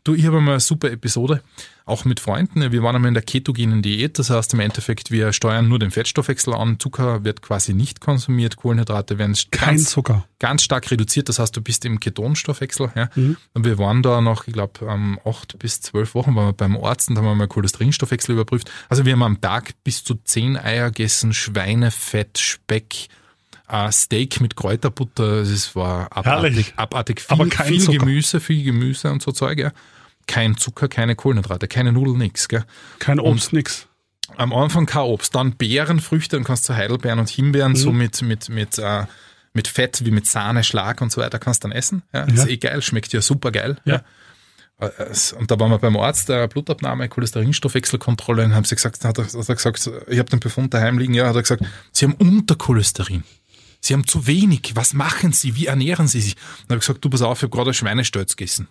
Du, 0.06 0.14
ich 0.14 0.24
habe 0.24 0.40
mal 0.40 0.52
eine 0.52 0.60
super 0.60 0.88
Episode, 0.92 1.42
auch 1.84 2.04
mit 2.04 2.20
Freunden. 2.20 2.70
Wir 2.70 2.80
waren 2.84 2.94
einmal 2.94 3.08
in 3.08 3.14
der 3.14 3.24
ketogenen 3.24 3.82
Diät, 3.82 4.20
das 4.20 4.30
heißt 4.30 4.54
im 4.54 4.60
Endeffekt, 4.60 5.10
wir 5.10 5.32
steuern 5.32 5.66
nur 5.66 5.80
den 5.80 5.90
Fettstoffwechsel 5.90 6.54
an. 6.54 6.78
Zucker 6.78 7.24
wird 7.24 7.42
quasi 7.42 7.74
nicht 7.74 8.00
konsumiert, 8.00 8.54
Kohlenhydrate 8.54 9.18
werden 9.18 9.34
Kein 9.50 9.78
ganz, 9.78 9.90
Zucker. 9.90 10.24
ganz 10.38 10.62
stark 10.62 10.88
reduziert, 10.92 11.28
das 11.28 11.40
heißt, 11.40 11.56
du 11.56 11.60
bist 11.60 11.84
im 11.84 11.98
Ketonstoffwechsel. 11.98 12.92
Ja? 12.94 13.10
Mhm. 13.16 13.36
Und 13.54 13.64
wir 13.64 13.78
waren 13.78 14.04
da 14.04 14.20
noch, 14.20 14.46
ich 14.46 14.52
glaube, 14.52 14.86
um, 14.86 15.18
acht 15.24 15.58
bis 15.58 15.80
zwölf 15.80 16.14
Wochen 16.14 16.36
waren 16.36 16.46
wir 16.46 16.52
beim 16.52 16.76
Arzt 16.76 17.10
und 17.10 17.18
haben 17.18 17.24
wir 17.24 17.34
mal 17.34 17.48
Cholesterinstoffwechsel 17.48 18.36
überprüft. 18.36 18.70
Also 18.88 19.06
wir 19.06 19.12
haben 19.12 19.24
am 19.24 19.40
Tag 19.40 19.72
bis 19.82 20.04
zu 20.04 20.14
zehn 20.22 20.56
Eier 20.56 20.92
gegessen, 20.92 21.34
Schweinefett, 21.34 22.38
Speck, 22.38 23.08
Uh, 23.68 23.90
Steak 23.90 24.40
mit 24.40 24.54
Kräuterbutter, 24.54 25.40
das 25.42 25.74
war 25.74 26.16
abartig, 26.16 26.74
abartig 26.76 27.20
viel, 27.20 27.80
viel 27.80 27.98
Gemüse, 27.98 28.38
viel 28.38 28.62
Gemüse 28.62 29.10
und 29.10 29.22
so 29.22 29.32
Zeug, 29.32 29.58
ja 29.58 29.72
kein 30.26 30.56
Zucker, 30.56 30.88
keine 30.88 31.14
Kohlenhydrate, 31.14 31.68
keine 31.68 31.92
Nudeln, 31.92 32.18
nix. 32.18 32.48
Gell? 32.48 32.64
Kein 32.98 33.20
Obst, 33.20 33.48
und 33.48 33.52
nix. 33.54 33.86
Am 34.36 34.52
Anfang 34.52 34.86
kein 34.86 35.02
Obst, 35.02 35.34
dann 35.34 35.52
Beeren, 35.52 36.00
Früchte, 36.00 36.36
dann 36.36 36.44
kannst 36.44 36.68
du 36.68 36.74
Heidelbeeren 36.74 37.18
und 37.18 37.28
Himbeeren 37.28 37.72
mhm. 37.72 37.76
so 37.76 37.92
mit, 37.92 38.22
mit, 38.22 38.48
mit, 38.48 38.78
äh, 38.78 39.04
mit 39.52 39.68
Fett 39.68 40.04
wie 40.04 40.10
mit 40.10 40.26
Sahne, 40.26 40.64
Schlag 40.64 41.00
und 41.00 41.12
so 41.12 41.20
weiter 41.20 41.38
kannst 41.38 41.64
du 41.64 41.68
dann 41.68 41.76
essen. 41.76 42.02
Ja, 42.12 42.26
ja. 42.26 42.34
Ist 42.34 42.48
eh 42.48 42.56
geil, 42.56 42.82
schmeckt 42.82 43.12
ja 43.12 43.22
super 43.22 43.52
geil. 43.52 43.76
Ja. 43.84 43.94
ja. 43.94 44.02
Äh, 44.78 44.90
und 45.38 45.50
da 45.50 45.58
waren 45.58 45.70
wir 45.70 45.78
beim 45.78 45.96
Arzt, 45.96 46.28
der 46.28 46.48
Blutabnahme, 46.48 47.08
Cholesterinstoffwechselkontrolle, 47.08 48.44
und 48.44 48.54
haben 48.54 48.64
sie 48.64 48.74
gesagt, 48.74 49.04
hat 49.04 49.18
er, 49.18 49.24
hat 49.24 49.48
er 49.48 49.54
gesagt, 49.54 49.90
ich 50.08 50.18
habe 50.18 50.30
den 50.30 50.40
Befund 50.40 50.74
daheim 50.74 50.98
liegen, 50.98 51.14
ja, 51.14 51.26
hat 51.26 51.36
er 51.36 51.42
gesagt, 51.42 51.64
Sie 51.92 52.04
haben 52.04 52.14
Untercholesterin. 52.14 53.24
Sie 53.80 53.94
haben 53.94 54.06
zu 54.06 54.26
wenig. 54.26 54.72
Was 54.74 54.94
machen 54.94 55.32
Sie? 55.32 55.54
Wie 55.54 55.66
ernähren 55.66 56.08
Sie 56.08 56.20
sich? 56.20 56.34
Dann 56.34 56.70
habe 56.70 56.74
ich 56.76 56.80
gesagt, 56.80 57.04
du 57.04 57.10
pass 57.10 57.22
auf, 57.22 57.38
ich 57.38 57.42
habe 57.44 57.56
gerade 57.56 57.72
Schweinestolz 57.72 58.36
gegessen. 58.36 58.68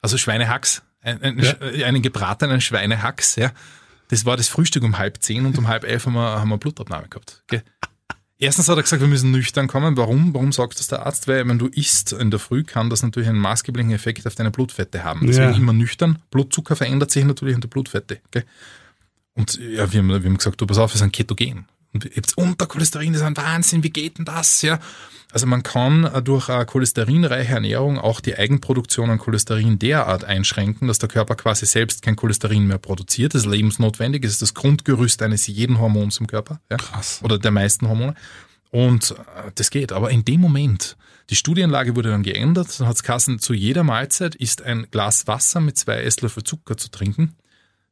Also 0.00 0.16
Schweinehacks, 0.16 0.82
ein, 1.00 1.22
ein, 1.22 1.38
ja. 1.38 1.86
einen 1.86 2.02
gebratenen 2.02 2.60
Schweinehacks, 2.60 3.36
ja. 3.36 3.52
Das 4.08 4.24
war 4.24 4.36
das 4.36 4.48
Frühstück 4.48 4.82
um 4.84 4.98
halb 4.98 5.22
zehn 5.22 5.44
und 5.44 5.58
um 5.58 5.68
halb 5.68 5.84
elf 5.84 6.06
haben 6.06 6.14
wir, 6.14 6.40
haben 6.40 6.48
wir 6.48 6.58
Blutabnahme 6.58 7.08
gehabt. 7.08 7.42
Gell? 7.46 7.62
Erstens 8.40 8.68
hat 8.68 8.76
er 8.76 8.82
gesagt, 8.82 9.02
wir 9.02 9.08
müssen 9.08 9.32
nüchtern 9.32 9.66
kommen. 9.66 9.96
Warum? 9.96 10.32
Warum 10.32 10.52
sagt 10.52 10.78
das 10.78 10.86
der 10.86 11.04
Arzt? 11.04 11.26
Weil 11.26 11.46
wenn 11.48 11.58
du 11.58 11.66
isst 11.66 12.12
in 12.12 12.30
der 12.30 12.38
Früh, 12.38 12.62
kann 12.62 12.88
das 12.88 13.02
natürlich 13.02 13.28
einen 13.28 13.40
maßgeblichen 13.40 13.90
Effekt 13.90 14.26
auf 14.26 14.36
deine 14.36 14.52
Blutfette 14.52 15.02
haben. 15.02 15.26
Deswegen 15.26 15.50
ja. 15.50 15.56
immer 15.56 15.72
nüchtern. 15.72 16.20
Blutzucker 16.30 16.76
verändert 16.76 17.10
sich 17.10 17.24
natürlich 17.24 17.56
in 17.56 17.60
der 17.60 17.68
Blutfette. 17.68 18.20
Gell? 18.30 18.44
Und 19.34 19.58
ja, 19.58 19.92
wir 19.92 19.98
haben, 19.98 20.08
wir 20.08 20.16
haben 20.16 20.36
gesagt, 20.36 20.60
du 20.60 20.66
pass 20.66 20.78
auf, 20.78 20.94
wir 20.94 20.98
sind 20.98 21.12
ketogen. 21.12 21.66
Und 21.92 22.04
jetzt 22.14 22.36
Untercholesterin, 22.36 23.12
das 23.12 23.22
ist 23.22 23.26
ein 23.26 23.36
Wahnsinn, 23.36 23.82
wie 23.82 23.90
geht 23.90 24.18
denn 24.18 24.24
das? 24.24 24.62
Ja. 24.62 24.78
Also 25.30 25.46
man 25.46 25.62
kann 25.62 26.04
äh, 26.04 26.22
durch 26.22 26.48
eine 26.48 26.64
cholesterinreiche 26.64 27.52
Ernährung 27.52 27.98
auch 27.98 28.20
die 28.20 28.36
Eigenproduktion 28.36 29.10
an 29.10 29.18
Cholesterin 29.18 29.78
derart 29.78 30.24
einschränken, 30.24 30.88
dass 30.88 30.98
der 30.98 31.08
Körper 31.08 31.34
quasi 31.34 31.66
selbst 31.66 32.02
kein 32.02 32.16
Cholesterin 32.16 32.66
mehr 32.66 32.78
produziert. 32.78 33.34
Das 33.34 33.42
ist 33.42 33.50
lebensnotwendig, 33.50 34.22
das 34.22 34.32
ist 34.32 34.42
das 34.42 34.54
Grundgerüst 34.54 35.22
eines 35.22 35.46
jeden 35.46 35.78
Hormons 35.78 36.18
im 36.18 36.26
Körper. 36.26 36.60
Ja. 36.70 36.78
Krass. 36.78 37.20
Oder 37.22 37.38
der 37.38 37.50
meisten 37.50 37.88
Hormone. 37.88 38.14
Und 38.70 39.12
äh, 39.12 39.50
das 39.54 39.70
geht. 39.70 39.92
Aber 39.92 40.10
in 40.10 40.24
dem 40.24 40.40
Moment, 40.40 40.96
die 41.30 41.36
Studienlage 41.36 41.94
wurde 41.94 42.10
dann 42.10 42.22
geändert, 42.22 42.80
dann 42.80 42.86
hat 42.86 42.96
es 42.96 43.02
Kassen, 43.02 43.38
zu 43.38 43.52
jeder 43.52 43.84
Mahlzeit 43.84 44.34
ist 44.34 44.62
ein 44.62 44.86
Glas 44.90 45.26
Wasser 45.26 45.60
mit 45.60 45.76
zwei 45.76 46.02
Esslöffel 46.02 46.42
Zucker 46.42 46.76
zu 46.76 46.90
trinken. 46.90 47.34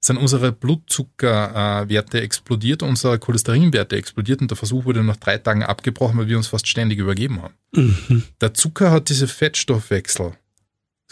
Sind 0.01 0.19
unsere 0.19 0.53
Blutzuckerwerte 0.53 2.21
explodiert, 2.21 2.83
unsere 2.83 3.19
Cholesterinwerte 3.19 3.97
explodiert 3.97 4.41
und 4.41 4.51
der 4.51 4.57
Versuch 4.57 4.85
wurde 4.85 5.03
nach 5.03 5.17
drei 5.17 5.39
Tagen 5.39 5.63
abgebrochen, 5.65 6.19
weil 6.19 6.29
wir 6.29 6.37
uns 6.37 6.47
fast 6.49 6.69
ständig 6.69 6.99
übergeben 6.99 7.43
haben. 7.43 7.55
Mhm. 7.73 8.23
Der 8.41 8.55
Zucker 8.55 8.91
hat 8.91 9.09
diese 9.09 9.27
Fettstoffwechsel 9.29 10.33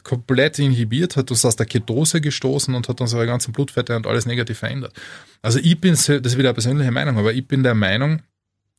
komplett 0.04 0.58
inhibiert, 0.58 1.16
hat 1.16 1.30
uns 1.30 1.44
aus 1.46 1.56
der 1.56 1.64
Ketose 1.66 2.20
gestoßen 2.20 2.74
und 2.74 2.88
hat 2.88 3.00
unsere 3.00 3.24
ganzen 3.26 3.52
Blutfette 3.52 3.96
und 3.96 4.06
alles 4.06 4.26
negativ 4.26 4.58
verändert. 4.58 4.92
Also 5.40 5.58
ich 5.58 5.80
bin, 5.80 5.92
das 5.92 6.08
ist 6.08 6.36
wieder 6.36 6.50
eine 6.50 6.54
persönliche 6.54 6.90
Meinung, 6.90 7.16
aber 7.18 7.32
ich 7.32 7.48
bin 7.48 7.62
der 7.62 7.74
Meinung, 7.74 8.20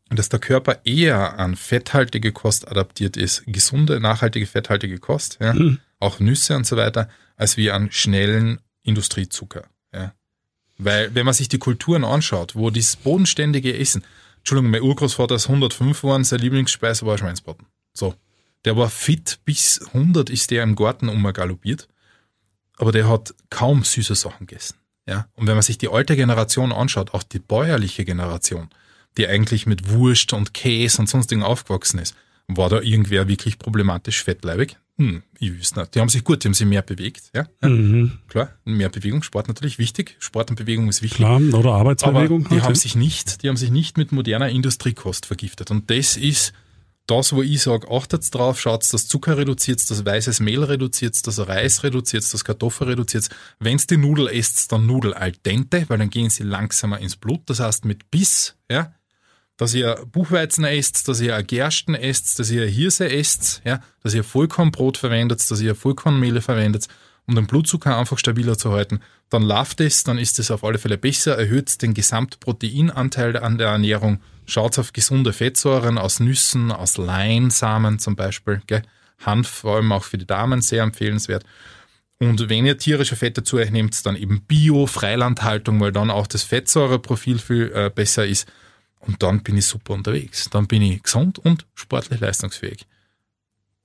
dass 0.10 0.30
der 0.30 0.40
Körper 0.40 0.82
eher 0.86 1.40
an 1.40 1.56
fetthaltige 1.56 2.32
Kost 2.32 2.68
adaptiert 2.68 3.18
ist, 3.18 3.44
gesunde, 3.48 4.00
nachhaltige, 4.00 4.46
fetthaltige 4.46 5.00
Kost, 5.00 5.40
ja, 5.42 5.54
Mhm. 5.56 5.80
auch 6.00 6.20
Nüsse 6.20 6.56
und 6.56 6.68
so 6.68 6.78
weiter, 6.78 7.10
als 7.38 7.58
wie 7.58 7.72
an 7.72 7.92
schnellen 7.92 8.60
Industriezucker. 8.84 9.66
Ja. 9.96 10.14
Weil, 10.78 11.16
wenn 11.16 11.26
man 11.26 11.34
sich 11.34 11.48
die 11.48 11.58
Kulturen 11.58 12.04
anschaut, 12.04 12.56
wo 12.56 12.70
dieses 12.70 12.98
bodenständige 12.98 13.78
Essen, 13.78 14.04
Entschuldigung, 14.40 14.72
mein 14.72 14.82
Urgroßvater 14.82 15.36
ist 15.36 15.48
105 15.48 16.02
geworden, 16.02 16.24
seine 16.24 16.44
Lieblingsspeise 16.44 17.06
war 17.06 17.18
Schweinsbraten. 17.18 17.66
So. 17.94 18.14
Der 18.66 18.76
war 18.76 18.90
fit, 18.90 19.40
bis 19.46 19.80
100 19.94 20.30
ist 20.30 20.52
der 20.52 20.64
im 20.64 20.76
Garten 20.76 21.08
umgaloppiert, 21.08 21.88
aber 22.78 22.92
der 22.92 23.08
hat 23.08 23.34
kaum 23.50 23.84
süße 23.84 24.16
Sachen 24.16 24.48
gegessen. 24.48 24.76
Ja. 25.08 25.28
Und 25.36 25.48
wenn 25.48 25.54
man 25.54 25.62
sich 25.62 25.78
die 25.78 25.88
alte 25.88 26.16
Generation 26.16 26.72
anschaut, 26.72 27.14
auch 27.14 27.24
die 27.24 27.40
bäuerliche 27.40 28.06
Generation, 28.06 28.70
die 29.18 29.28
eigentlich 29.28 29.66
mit 29.66 29.90
Wurst 29.90 30.34
und 30.34 30.54
Käse 30.54 31.00
und 31.00 31.08
sonstigen 31.08 31.44
aufgewachsen 31.44 32.00
ist, 32.00 32.16
war 32.48 32.70
da 32.70 32.82
irgendwer 32.82 33.28
wirklich 33.28 33.60
problematisch 33.60 34.24
fettleibig? 34.24 34.78
Hm, 34.98 35.24
ich 35.40 35.54
wüsste 35.54 35.82
nicht. 35.82 35.96
Die 35.96 36.00
haben 36.00 36.08
sich 36.08 36.24
gut, 36.24 36.44
die 36.44 36.48
haben 36.48 36.54
sich 36.54 36.66
mehr 36.66 36.82
bewegt, 36.82 37.32
ja. 37.34 37.46
Mhm. 37.62 38.20
Klar, 38.30 38.50
mehr 38.64 38.90
Bewegung, 38.90 39.24
Sport 39.24 39.50
natürlich 39.50 39.78
wichtig. 39.78 40.16
Sport 40.20 40.52
und 40.52 40.56
Bewegung 40.56 40.88
ist 40.88 41.02
wichtig. 41.02 41.18
Klar, 41.18 41.42
oder 41.42 41.58
Aber 41.58 41.76
Arbeitsbewegung. 41.76 42.46
die 42.46 42.56
halt, 42.56 42.64
haben 42.64 42.76
sich 42.76 42.96
nicht, 42.96 43.44
die 43.44 43.50
haben 43.50 43.58
sich 43.58 43.72
nicht 43.72 43.98
mit 43.98 44.14
moderner 44.14 44.50
Industriekost 44.50 45.26
vergiftet. 45.26 45.70
Und 45.70 45.90
das 45.90 46.16
ist 46.16 46.54
das, 47.08 47.34
wo 47.34 47.42
ich 47.42 47.62
sage, 47.62 47.92
achtet 47.92 48.34
drauf, 48.34 48.60
schaut, 48.60 48.92
dass 48.92 49.08
Zucker 49.08 49.38
reduziert, 49.38 49.88
dass 49.90 50.06
weißes 50.06 50.40
Mehl 50.40 50.64
reduziert, 50.64 51.28
dass 51.28 51.46
Reis 51.46 51.84
reduziert, 51.84 52.34
dass 52.34 52.44
Kartoffel 52.44 52.88
reduziert. 52.88 53.30
Wenn's 53.60 53.88
die 53.88 53.98
Nudel 53.98 54.28
esst, 54.28 54.72
dann 54.72 54.86
Nudel 54.86 55.14
al 55.14 55.34
dente, 55.34 55.86
weil 55.88 55.98
dann 56.00 56.10
gehen 56.10 56.30
sie 56.30 56.44
langsamer 56.44 57.00
ins 57.00 57.16
Blut. 57.16 57.42
Das 57.48 57.60
heißt 57.60 57.86
mit 57.86 58.10
Biss, 58.12 58.56
ja. 58.72 58.94
Dass 59.58 59.74
ihr 59.74 60.06
Buchweizen 60.12 60.66
esst, 60.66 61.08
dass 61.08 61.22
ihr 61.22 61.42
Gersten 61.44 61.96
esst, 61.96 62.40
dass 62.40 62.52
ihr 62.52 62.66
Hirse 62.66 63.10
esst, 63.10 63.62
ja, 63.64 63.80
dass 64.04 64.14
ihr 64.14 64.24
Vollkornbrot 64.24 64.98
verwendet, 64.98 65.50
dass 65.50 65.62
ihr 65.62 65.76
Vollkornmehle 65.76 66.42
verwendet, 66.42 66.88
um 67.26 67.36
den 67.36 67.48
Blutzucker 67.48 67.98
einfach 67.98 68.20
stabiler 68.20 68.58
zu 68.58 68.72
halten. 68.72 69.00
Dann 69.30 69.44
läuft 69.44 69.80
es, 69.82 70.04
dann 70.04 70.18
ist 70.18 70.40
es 70.40 70.52
auf 70.52 70.64
alle 70.64 70.78
Fälle 70.78 70.98
besser, 70.98 71.38
erhöht 71.38 71.82
den 71.82 71.94
Gesamtproteinanteil 71.94 73.38
an 73.38 73.58
der 73.58 73.70
Ernährung, 73.70 74.20
schaut 74.46 74.78
auf 74.78 74.94
gesunde 74.94 75.34
Fettsäuren 75.34 75.98
aus 75.98 76.20
Nüssen, 76.20 76.72
aus 76.72 76.98
Leinsamen 76.98 78.00
zum 78.00 78.16
Beispiel, 78.16 78.62
gell? 78.68 78.84
Hanf 79.20 79.48
vor 79.48 79.78
allem 79.78 79.94
auch 79.94 80.04
für 80.04 80.18
die 80.18 80.28
Damen 80.28 80.62
sehr 80.62 80.84
empfehlenswert. 80.84 81.46
Und 82.20 82.50
wenn 82.50 82.66
ihr 82.66 82.78
tierische 82.78 83.16
Fette 83.16 83.44
zu 83.44 83.58
euch 83.58 83.72
nehmt, 83.72 84.06
dann 84.06 84.16
eben 84.16 84.42
Bio, 84.42 84.88
Freilandhaltung, 84.88 85.80
weil 85.80 85.92
dann 85.92 86.12
auch 86.12 86.28
das 86.28 86.44
Fettsäureprofil 86.44 87.40
viel 87.40 87.72
äh, 87.74 87.90
besser 87.94 88.26
ist. 88.26 88.48
Und 89.08 89.22
dann 89.22 89.44
bin 89.44 89.58
ich 89.58 89.66
super 89.66 89.94
unterwegs. 89.94 90.50
Dann 90.50 90.68
bin 90.68 90.82
ich 90.82 91.04
gesund 91.04 91.40
und 91.40 91.66
sportlich 91.76 92.20
leistungsfähig. 92.20 92.86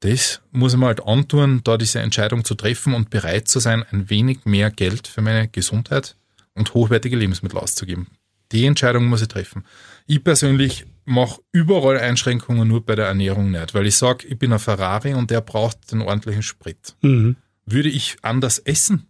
Das 0.00 0.40
muss 0.50 0.72
ich 0.72 0.78
mir 0.78 0.86
halt 0.86 1.04
antun, 1.04 1.60
da 1.62 1.76
diese 1.76 2.00
Entscheidung 2.00 2.44
zu 2.44 2.54
treffen 2.54 2.94
und 2.94 3.10
bereit 3.10 3.48
zu 3.48 3.60
sein, 3.60 3.84
ein 3.90 4.08
wenig 4.08 4.46
mehr 4.46 4.70
Geld 4.70 5.06
für 5.06 5.20
meine 5.20 5.48
Gesundheit 5.48 6.16
und 6.54 6.72
hochwertige 6.72 7.16
Lebensmittel 7.16 7.58
auszugeben. 7.58 8.06
Die 8.52 8.64
Entscheidung 8.64 9.06
muss 9.06 9.22
ich 9.22 9.28
treffen. 9.28 9.64
Ich 10.06 10.24
persönlich 10.24 10.86
mache 11.04 11.40
überall 11.52 11.98
Einschränkungen, 11.98 12.66
nur 12.66 12.84
bei 12.84 12.96
der 12.96 13.06
Ernährung 13.06 13.50
nicht, 13.50 13.74
weil 13.74 13.86
ich 13.86 13.96
sage, 13.96 14.26
ich 14.26 14.38
bin 14.38 14.52
ein 14.52 14.58
Ferrari 14.58 15.14
und 15.14 15.30
der 15.30 15.42
braucht 15.42 15.92
den 15.92 16.00
ordentlichen 16.00 16.42
Sprit. 16.42 16.96
Mhm. 17.02 17.36
Würde 17.66 17.90
ich 17.90 18.16
anders 18.22 18.58
essen? 18.58 19.06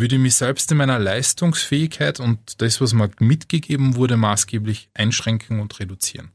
Würde 0.00 0.14
ich 0.14 0.20
mich 0.20 0.36
selbst 0.36 0.70
in 0.70 0.78
meiner 0.78 1.00
Leistungsfähigkeit 1.00 2.20
und 2.20 2.62
das, 2.62 2.80
was 2.80 2.92
mir 2.92 3.10
mitgegeben 3.18 3.96
wurde, 3.96 4.16
maßgeblich 4.16 4.90
einschränken 4.94 5.58
und 5.58 5.80
reduzieren? 5.80 6.30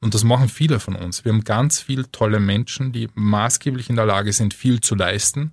Und 0.00 0.14
das 0.14 0.22
machen 0.22 0.48
viele 0.48 0.78
von 0.78 0.94
uns. 0.94 1.24
Wir 1.24 1.32
haben 1.32 1.42
ganz 1.42 1.80
viele 1.80 2.08
tolle 2.12 2.38
Menschen, 2.38 2.92
die 2.92 3.08
maßgeblich 3.14 3.90
in 3.90 3.96
der 3.96 4.06
Lage 4.06 4.32
sind, 4.32 4.54
viel 4.54 4.80
zu 4.80 4.94
leisten. 4.94 5.52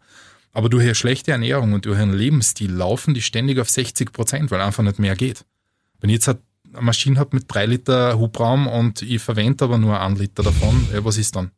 Aber 0.52 0.70
durch 0.70 0.86
ihre 0.86 0.94
schlechte 0.94 1.32
Ernährung 1.32 1.74
und 1.74 1.86
durch 1.86 1.98
ihren 1.98 2.14
Lebensstil 2.14 2.72
laufen 2.72 3.16
die 3.16 3.24
ständig 3.24 3.58
auf 3.58 3.68
60 3.68 4.14
Prozent, 4.14 4.52
weil 4.52 4.62
einfach 4.62 4.84
nicht 4.84 5.00
mehr 5.00 5.16
geht. 5.16 5.44
Wenn 6.02 6.12
ich 6.12 6.18
jetzt 6.18 6.30
eine 6.30 6.40
Maschine 6.82 7.18
habe 7.18 7.36
mit 7.36 7.46
drei 7.48 7.66
Liter 7.66 8.20
Hubraum 8.20 8.68
und 8.68 9.02
ich 9.02 9.24
verwende 9.24 9.66
aber 9.66 9.80
nur 9.80 10.00
einen 10.00 10.18
Liter 10.18 10.44
davon, 10.44 10.88
was 11.04 11.18
ist 11.18 11.36
dann? 11.36 11.50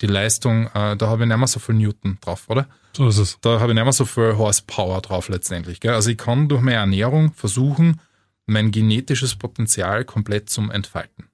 Die 0.00 0.06
Leistung, 0.06 0.66
äh, 0.74 0.96
da 0.96 1.08
habe 1.08 1.24
ich 1.24 1.28
nicht 1.28 1.38
mehr 1.38 1.46
so 1.46 1.60
viel 1.60 1.74
Newton 1.74 2.18
drauf, 2.20 2.44
oder? 2.48 2.68
So 2.96 3.08
ist 3.08 3.18
es. 3.18 3.38
Da 3.40 3.60
habe 3.60 3.72
ich 3.72 3.74
nicht 3.74 3.84
mehr 3.84 3.92
so 3.92 4.04
viel 4.04 4.36
Horsepower 4.36 5.00
drauf 5.00 5.28
letztendlich. 5.28 5.80
Gell? 5.80 5.94
Also 5.94 6.10
ich 6.10 6.18
kann 6.18 6.48
durch 6.48 6.62
meine 6.62 6.76
Ernährung 6.76 7.32
versuchen, 7.32 8.00
mein 8.46 8.70
genetisches 8.70 9.34
Potenzial 9.36 10.04
komplett 10.04 10.50
zum 10.50 10.70
Entfalten. 10.70 11.28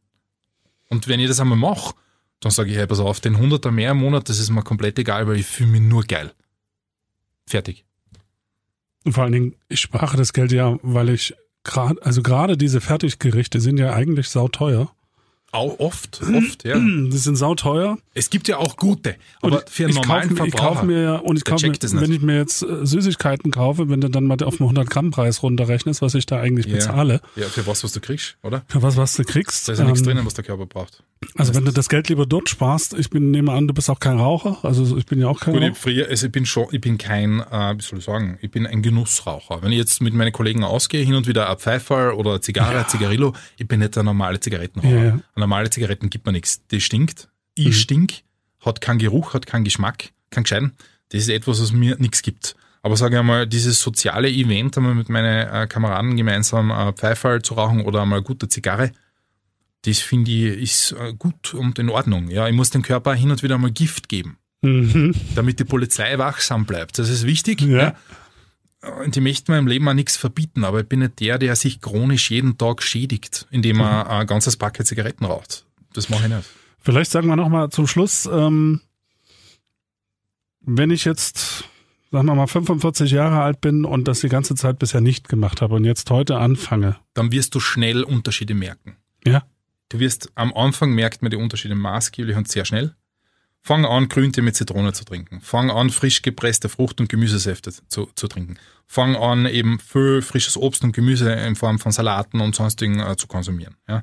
Und 0.88 1.09
wenn 1.09 1.21
ich 1.21 1.28
das 1.28 1.40
einmal 1.40 1.59
mache, 1.59 1.94
dann 2.40 2.52
sage 2.52 2.71
ich, 2.71 2.76
hey, 2.76 2.87
pass 2.87 3.00
auf, 3.00 3.21
den 3.21 3.37
100er 3.37 3.71
mehr 3.71 3.92
im 3.92 3.99
Monat, 3.99 4.28
das 4.28 4.38
ist 4.38 4.50
mir 4.50 4.62
komplett 4.62 4.99
egal, 4.99 5.26
weil 5.26 5.38
ich 5.38 5.47
fühle 5.47 5.71
mich 5.71 5.80
nur 5.80 6.04
geil. 6.04 6.33
Fertig. 7.47 7.85
Und 9.04 9.12
vor 9.12 9.25
allen 9.25 9.33
Dingen, 9.33 9.56
ich 9.68 9.80
sprach 9.80 10.16
das 10.16 10.33
Geld 10.33 10.52
ja, 10.52 10.78
weil 10.83 11.11
ich 11.11 11.35
gerade, 11.62 12.02
also 12.02 12.23
gerade 12.23 12.56
diese 12.56 12.80
Fertiggerichte 12.80 13.61
sind 13.61 13.78
ja 13.78 13.92
eigentlich 13.94 14.28
sauteuer. 14.28 14.94
Auch 15.52 15.78
oft, 15.78 16.21
oft, 16.23 16.64
ja. 16.64 16.78
Die 16.78 17.16
sind 17.16 17.37
sauteuer. 17.37 17.99
Es 18.16 18.30
gibt 18.30 18.47
ja 18.49 18.59
auch 18.59 18.76
gute, 18.76 19.16
aber 19.42 19.56
Und 19.59 19.68
für 19.71 19.83
einen 19.85 19.90
ich 19.90 19.97
normalen 19.97 20.28
kaufe, 20.28 20.47
ich 20.47 20.52
Verbraucher. 20.54 20.75
kaufe 20.76 20.87
mir 20.87 21.02
ja, 21.02 21.14
und 21.16 21.37
ich 21.37 21.44
kaufe 21.44 21.66
mir, 21.68 21.75
wenn 22.00 22.12
ich 22.12 22.21
mir 22.23 22.37
jetzt 22.37 22.62
äh, 22.62 22.87
Süßigkeiten 22.87 23.50
kaufe, 23.50 23.88
wenn 23.88 24.00
du 24.00 24.09
dann 24.09 24.25
mal 24.25 24.37
auf 24.44 24.56
den 24.59 24.64
100 24.64 24.88
Gramm 24.88 25.11
Preis 25.11 25.42
runterrechnest, 25.42 26.00
was 26.00 26.14
ich 26.14 26.25
da 26.25 26.40
eigentlich 26.40 26.66
Ja. 26.66 26.75
bezahle, 26.75 27.21
ja, 27.37 27.47
für 27.47 27.66
was, 27.66 27.83
was 27.83 27.92
du 27.92 28.00
kriegst, 28.00 28.37
oder? 28.42 28.64
für 28.68 28.83
was, 28.83 28.97
was 28.97 29.14
du 29.14 29.25
kriegst. 29.25 29.68
Da 29.68 29.73
ist 29.73 29.80
ja 29.80 29.85
nichts 29.85 30.00
ähm, 30.00 30.06
drinnen, 30.06 30.26
was 30.26 30.35
der 30.35 30.44
Körper 30.44 30.66
braucht. 30.66 31.02
Also 31.37 31.54
wenn 31.54 31.64
du 31.64 31.73
das 31.73 31.88
Geld 31.88 32.09
lieber 32.09 32.26
dort 32.26 32.49
sparst, 32.49 32.94
ich 32.94 33.11
bin, 33.11 33.30
nehme 33.30 33.50
an, 33.52 33.66
du 33.66 33.75
bist 33.75 33.88
auch 33.90 33.99
kein 33.99 34.18
Raucher, 34.18 34.59
also 34.62 34.97
ich 34.97 35.06
bin 35.06 35.21
ja 35.21 35.26
auch 35.28 35.40
kein 35.40 35.54
Gut, 35.54 35.62
ich, 35.62 35.71
Raucher. 35.71 35.80
früher, 35.80 36.09
also 36.09 36.26
ich 36.26 36.33
bin 36.33 36.47
schon, 36.47 36.66
ich 36.71 36.80
bin 36.80 36.99
kein, 36.99 37.40
äh, 37.40 37.75
wie 37.76 37.83
soll 37.83 37.99
ich 37.99 38.04
sagen, 38.04 38.38
ich 38.42 38.50
bin 38.50 38.66
ein 38.66 38.83
Genussraucher. 38.83 39.61
Wenn 39.62 39.73
ich 39.73 39.78
jetzt 39.78 40.00
mit 40.02 40.14
meinen 40.14 40.33
Kollegen 40.33 40.62
ausgehe, 40.64 41.04
hin 41.04 41.14
und 41.14 41.26
wieder 41.26 41.50
ein 41.50 41.59
Pfeiferl 41.59 42.12
oder 42.12 42.30
eine 42.33 42.40
Zigarre, 42.42 42.78
ein 42.78 42.88
Zigarillo, 42.88 43.33
ich 43.56 43.66
bin 43.66 43.80
nicht 43.80 43.97
der 43.97 44.02
normale 44.02 44.38
Zigarettenraucher. 44.38 44.94
Ja, 44.97 45.04
ja. 45.04 45.21
Normale 45.35 45.71
Zigaretten 45.71 46.11
gibt 46.11 46.26
mir 46.26 46.33
nichts. 46.33 46.64
Die 46.68 46.80
stinkt, 46.80 47.28
ich 47.54 47.80
stink, 47.80 48.23
hat 48.61 48.80
keinen 48.80 48.99
Geruch, 48.99 49.34
hat 49.34 49.46
keinen 49.46 49.64
Geschmack, 49.64 50.11
keinen 50.30 50.44
gescheiten. 50.44 50.73
Das 51.11 51.23
ist 51.23 51.28
etwas, 51.28 51.61
was 51.61 51.73
mir 51.73 51.96
nichts 51.99 52.23
gibt. 52.23 52.56
Aber 52.82 52.96
sage 52.96 53.14
ich 53.14 53.20
einmal, 53.20 53.46
dieses 53.46 53.80
soziale 53.80 54.28
Event, 54.30 54.76
einmal 54.76 54.94
mit 54.94 55.08
meinen 55.08 55.49
äh, 55.49 55.66
Kameraden 55.66 56.16
gemeinsam 56.16 56.70
äh, 56.70 56.92
Pfeiferl 56.92 57.42
zu 57.42 57.54
rauchen 57.54 57.82
oder 57.82 58.02
einmal 58.02 58.18
eine 58.18 58.25
gute 58.26 58.49
Zigarre, 58.49 58.92
das 59.82 60.00
finde 60.00 60.30
ich 60.30 60.62
ist 60.62 60.92
äh, 60.92 61.14
gut 61.14 61.54
und 61.54 61.78
in 61.78 61.88
Ordnung. 61.88 62.30
Ja, 62.30 62.49
ich 62.49 62.54
muss 62.54 62.70
dem 62.70 62.82
Körper 62.82 63.14
hin 63.14 63.30
und 63.30 63.42
wieder 63.42 63.58
mal 63.58 63.70
Gift 63.70 64.08
geben 64.08 64.38
Mhm. 64.64 65.14
damit 65.34 65.58
die 65.61 65.64
Polizei 65.64 66.16
wachsam 66.16 66.64
bleibt. 66.64 66.99
Das 66.99 67.11
ist 67.11 67.26
wichtig. 67.26 67.61
Ja. 67.61 67.94
Und 69.02 69.14
ich 69.14 69.23
möchte 69.23 69.52
mir 69.52 69.58
im 69.58 69.66
Leben 69.66 69.87
auch 69.88 69.94
nichts 69.94 70.16
verbieten, 70.16 70.64
aber 70.64 70.80
ich 70.80 70.88
bin 70.88 71.00
nicht 71.00 71.20
der, 71.20 71.38
der 71.38 71.54
sich 71.54 71.80
chronisch 71.82 72.30
jeden 72.30 72.56
Tag 72.56 72.82
schädigt, 72.82 73.46
indem 73.50 73.80
er 73.80 74.08
ein 74.08 74.26
ganzes 74.26 74.56
Paket 74.56 74.87
Zigaretten 74.87 75.26
raucht. 75.26 75.66
Das 75.92 76.08
mache 76.08 76.25
ich 76.25 76.34
nicht. 76.34 76.49
Vielleicht 76.85 77.11
sagen 77.11 77.29
wir 77.29 77.37
nochmal 77.37 77.71
zum 77.71 77.87
Schluss, 77.87 78.26
ähm, 78.26 78.83
wenn 80.61 80.91
ich 80.91 81.05
jetzt, 81.05 81.64
sagen 82.12 82.26
wir 82.26 82.35
mal, 82.35 82.47
45 82.47 83.11
Jahre 83.11 83.41
alt 83.43 83.61
bin 83.61 83.85
und 83.85 84.07
das 84.07 84.21
die 84.21 84.29
ganze 84.29 84.55
Zeit 84.55 84.79
bisher 84.79 85.00
nicht 85.00 85.29
gemacht 85.29 85.62
habe 85.62 85.75
und 85.75 85.85
jetzt 85.85 86.11
heute 86.11 86.37
anfange, 86.38 86.97
Dann 87.14 87.33
wirst 87.33 87.55
du 87.55 87.61
schnell 87.61 88.03
Unterschiede 88.03 88.55
merken. 88.55 88.97
ja, 89.26 89.45
Du 89.91 89.99
wirst 89.99 90.31
am 90.35 90.53
Anfang 90.55 90.93
merkt 90.93 91.23
man 91.23 91.31
die 91.31 91.37
Unterschiede 91.37 91.75
maßgeblich 91.75 92.37
und 92.37 92.49
sehr 92.49 92.64
schnell. 92.64 92.95
Fang 93.61 93.87
an, 93.87 94.09
Grüntee 94.09 94.43
mit 94.43 94.57
Zitrone 94.57 94.93
zu 94.93 95.05
trinken. 95.05 95.41
Fang 95.41 95.71
an, 95.71 95.88
frisch 95.91 96.21
gepresste 96.21 96.69
Frucht- 96.69 97.00
und 97.00 97.09
Gemüsesäfte 97.09 97.73
zu, 97.88 98.11
zu 98.14 98.29
trinken. 98.29 98.59
Fang 98.87 99.17
an, 99.17 99.47
eben 99.47 99.79
viel 99.79 100.21
frisches 100.21 100.57
Obst 100.57 100.85
und 100.85 100.93
Gemüse 100.93 101.33
in 101.33 101.55
Form 101.57 101.79
von 101.79 101.93
Salaten 101.93 102.41
und 102.41 102.55
sonstigen 102.55 103.00
äh, 103.00 103.17
zu 103.17 103.26
konsumieren. 103.26 103.76
Ja. 103.88 104.03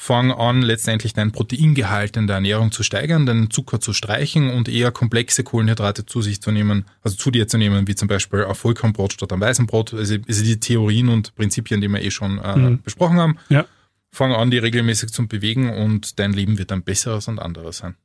Fang 0.00 0.30
an, 0.30 0.62
letztendlich 0.62 1.12
dein 1.12 1.32
Proteingehalt 1.32 2.16
in 2.16 2.28
der 2.28 2.36
Ernährung 2.36 2.70
zu 2.70 2.84
steigern, 2.84 3.26
den 3.26 3.50
Zucker 3.50 3.80
zu 3.80 3.92
streichen 3.92 4.48
und 4.48 4.68
eher 4.68 4.92
komplexe 4.92 5.42
Kohlenhydrate 5.42 6.06
zu 6.06 6.22
sich 6.22 6.40
zu 6.40 6.52
nehmen, 6.52 6.84
also 7.02 7.16
zu 7.16 7.32
dir 7.32 7.48
zu 7.48 7.58
nehmen, 7.58 7.88
wie 7.88 7.96
zum 7.96 8.06
Beispiel 8.06 8.44
ein 8.44 8.54
Vollkornbrot 8.54 9.14
statt 9.14 9.32
ein 9.32 9.40
Weißenbrot. 9.40 9.94
Also, 9.94 10.14
also 10.26 10.44
die 10.44 10.60
Theorien 10.60 11.08
und 11.08 11.34
Prinzipien, 11.34 11.80
die 11.80 11.88
wir 11.88 12.00
eh 12.00 12.12
schon 12.12 12.38
äh, 12.38 12.78
besprochen 12.82 13.18
haben 13.18 13.38
ja, 13.48 13.66
fang 14.12 14.32
an, 14.32 14.52
die 14.52 14.58
regelmäßig 14.58 15.10
zu 15.10 15.26
bewegen 15.26 15.68
und 15.70 16.20
dein 16.20 16.32
Leben 16.32 16.58
wird 16.58 16.70
ein 16.70 16.84
besseres 16.84 17.26
und 17.26 17.40
anderes 17.40 17.78
sein. 17.78 17.96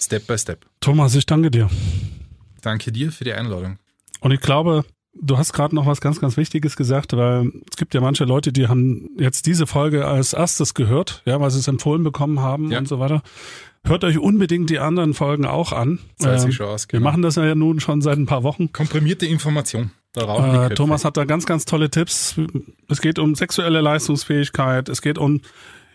Step 0.00 0.26
by 0.26 0.38
Step. 0.38 0.64
Thomas, 0.80 1.14
ich 1.14 1.26
danke 1.26 1.50
dir. 1.50 1.68
Danke 2.62 2.92
dir 2.92 3.12
für 3.12 3.24
die 3.24 3.34
Einladung. 3.34 3.78
Und 4.20 4.32
ich 4.32 4.40
glaube, 4.40 4.86
du 5.20 5.38
hast 5.38 5.52
gerade 5.52 5.74
noch 5.74 5.86
was 5.86 6.00
ganz, 6.00 6.20
ganz 6.20 6.36
Wichtiges 6.36 6.76
gesagt, 6.76 7.16
weil 7.16 7.52
es 7.70 7.76
gibt 7.76 7.94
ja 7.94 8.00
manche 8.00 8.24
Leute, 8.24 8.52
die 8.52 8.68
haben 8.68 9.08
jetzt 9.18 9.46
diese 9.46 9.66
Folge 9.66 10.06
als 10.06 10.32
erstes 10.32 10.74
gehört, 10.74 11.22
ja, 11.24 11.40
weil 11.40 11.50
sie 11.50 11.58
es 11.58 11.68
empfohlen 11.68 12.02
bekommen 12.04 12.40
haben 12.40 12.70
Ja. 12.70 12.78
und 12.78 12.88
so 12.88 12.98
weiter. 12.98 13.22
Hört 13.84 14.02
euch 14.04 14.18
unbedingt 14.18 14.68
die 14.70 14.80
anderen 14.80 15.14
Folgen 15.14 15.46
auch 15.46 15.72
an. 15.72 16.00
Sich 16.18 16.28
Ähm, 16.44 16.52
schon 16.52 16.66
aus, 16.66 16.86
Wir 16.88 16.98
genau. 16.98 17.10
machen 17.10 17.22
das 17.22 17.36
ja 17.36 17.54
nun 17.54 17.78
schon 17.80 18.02
seit 18.02 18.18
ein 18.18 18.26
paar 18.26 18.42
Wochen. 18.42 18.72
Komprimierte 18.72 19.26
Information. 19.26 19.92
Äh. 20.16 20.74
Thomas 20.74 21.04
hat 21.04 21.16
da 21.16 21.24
ganz, 21.24 21.44
ganz 21.46 21.66
tolle 21.66 21.90
Tipps. 21.90 22.34
Es 22.88 23.00
geht 23.00 23.18
um 23.18 23.34
sexuelle 23.34 23.80
Leistungsfähigkeit. 23.82 24.88
Es 24.88 25.02
geht 25.02 25.18
um, 25.18 25.40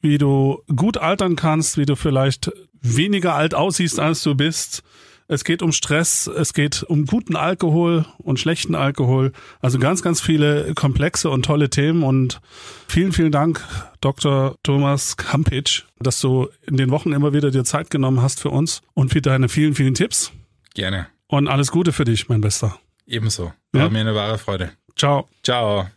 wie 0.01 0.17
du 0.19 0.61
gut 0.75 0.97
altern 0.97 1.35
kannst, 1.35 1.77
wie 1.77 1.85
du 1.85 1.95
vielleicht 1.95 2.51
weniger 2.81 3.33
alt 3.35 3.55
aussiehst, 3.55 3.99
als 3.99 4.23
du 4.23 4.35
bist. 4.35 4.83
Es 5.31 5.45
geht 5.45 5.61
um 5.61 5.71
Stress. 5.71 6.27
Es 6.27 6.53
geht 6.53 6.83
um 6.83 7.05
guten 7.05 7.37
Alkohol 7.37 8.05
und 8.17 8.37
schlechten 8.37 8.75
Alkohol. 8.75 9.31
Also 9.61 9.79
ganz, 9.79 10.01
ganz 10.01 10.19
viele 10.19 10.73
komplexe 10.73 11.29
und 11.29 11.45
tolle 11.45 11.69
Themen. 11.69 12.03
Und 12.03 12.41
vielen, 12.89 13.13
vielen 13.13 13.31
Dank, 13.31 13.65
Dr. 14.01 14.57
Thomas 14.61 15.15
Kampitsch, 15.15 15.83
dass 15.99 16.19
du 16.19 16.49
in 16.67 16.75
den 16.75 16.91
Wochen 16.91 17.13
immer 17.13 17.31
wieder 17.31 17.49
dir 17.49 17.63
Zeit 17.63 17.89
genommen 17.89 18.21
hast 18.21 18.41
für 18.41 18.49
uns 18.49 18.81
und 18.93 19.13
für 19.13 19.21
deine 19.21 19.47
vielen, 19.47 19.73
vielen 19.73 19.93
Tipps. 19.93 20.33
Gerne. 20.73 21.07
Und 21.27 21.47
alles 21.47 21.71
Gute 21.71 21.93
für 21.93 22.03
dich, 22.03 22.27
mein 22.27 22.41
Bester. 22.41 22.77
Ebenso. 23.07 23.53
Ja. 23.73 23.83
War 23.83 23.89
mir 23.89 23.99
eine 23.99 24.13
wahre 24.13 24.37
Freude. 24.37 24.71
Ciao. 24.97 25.29
Ciao. 25.43 25.87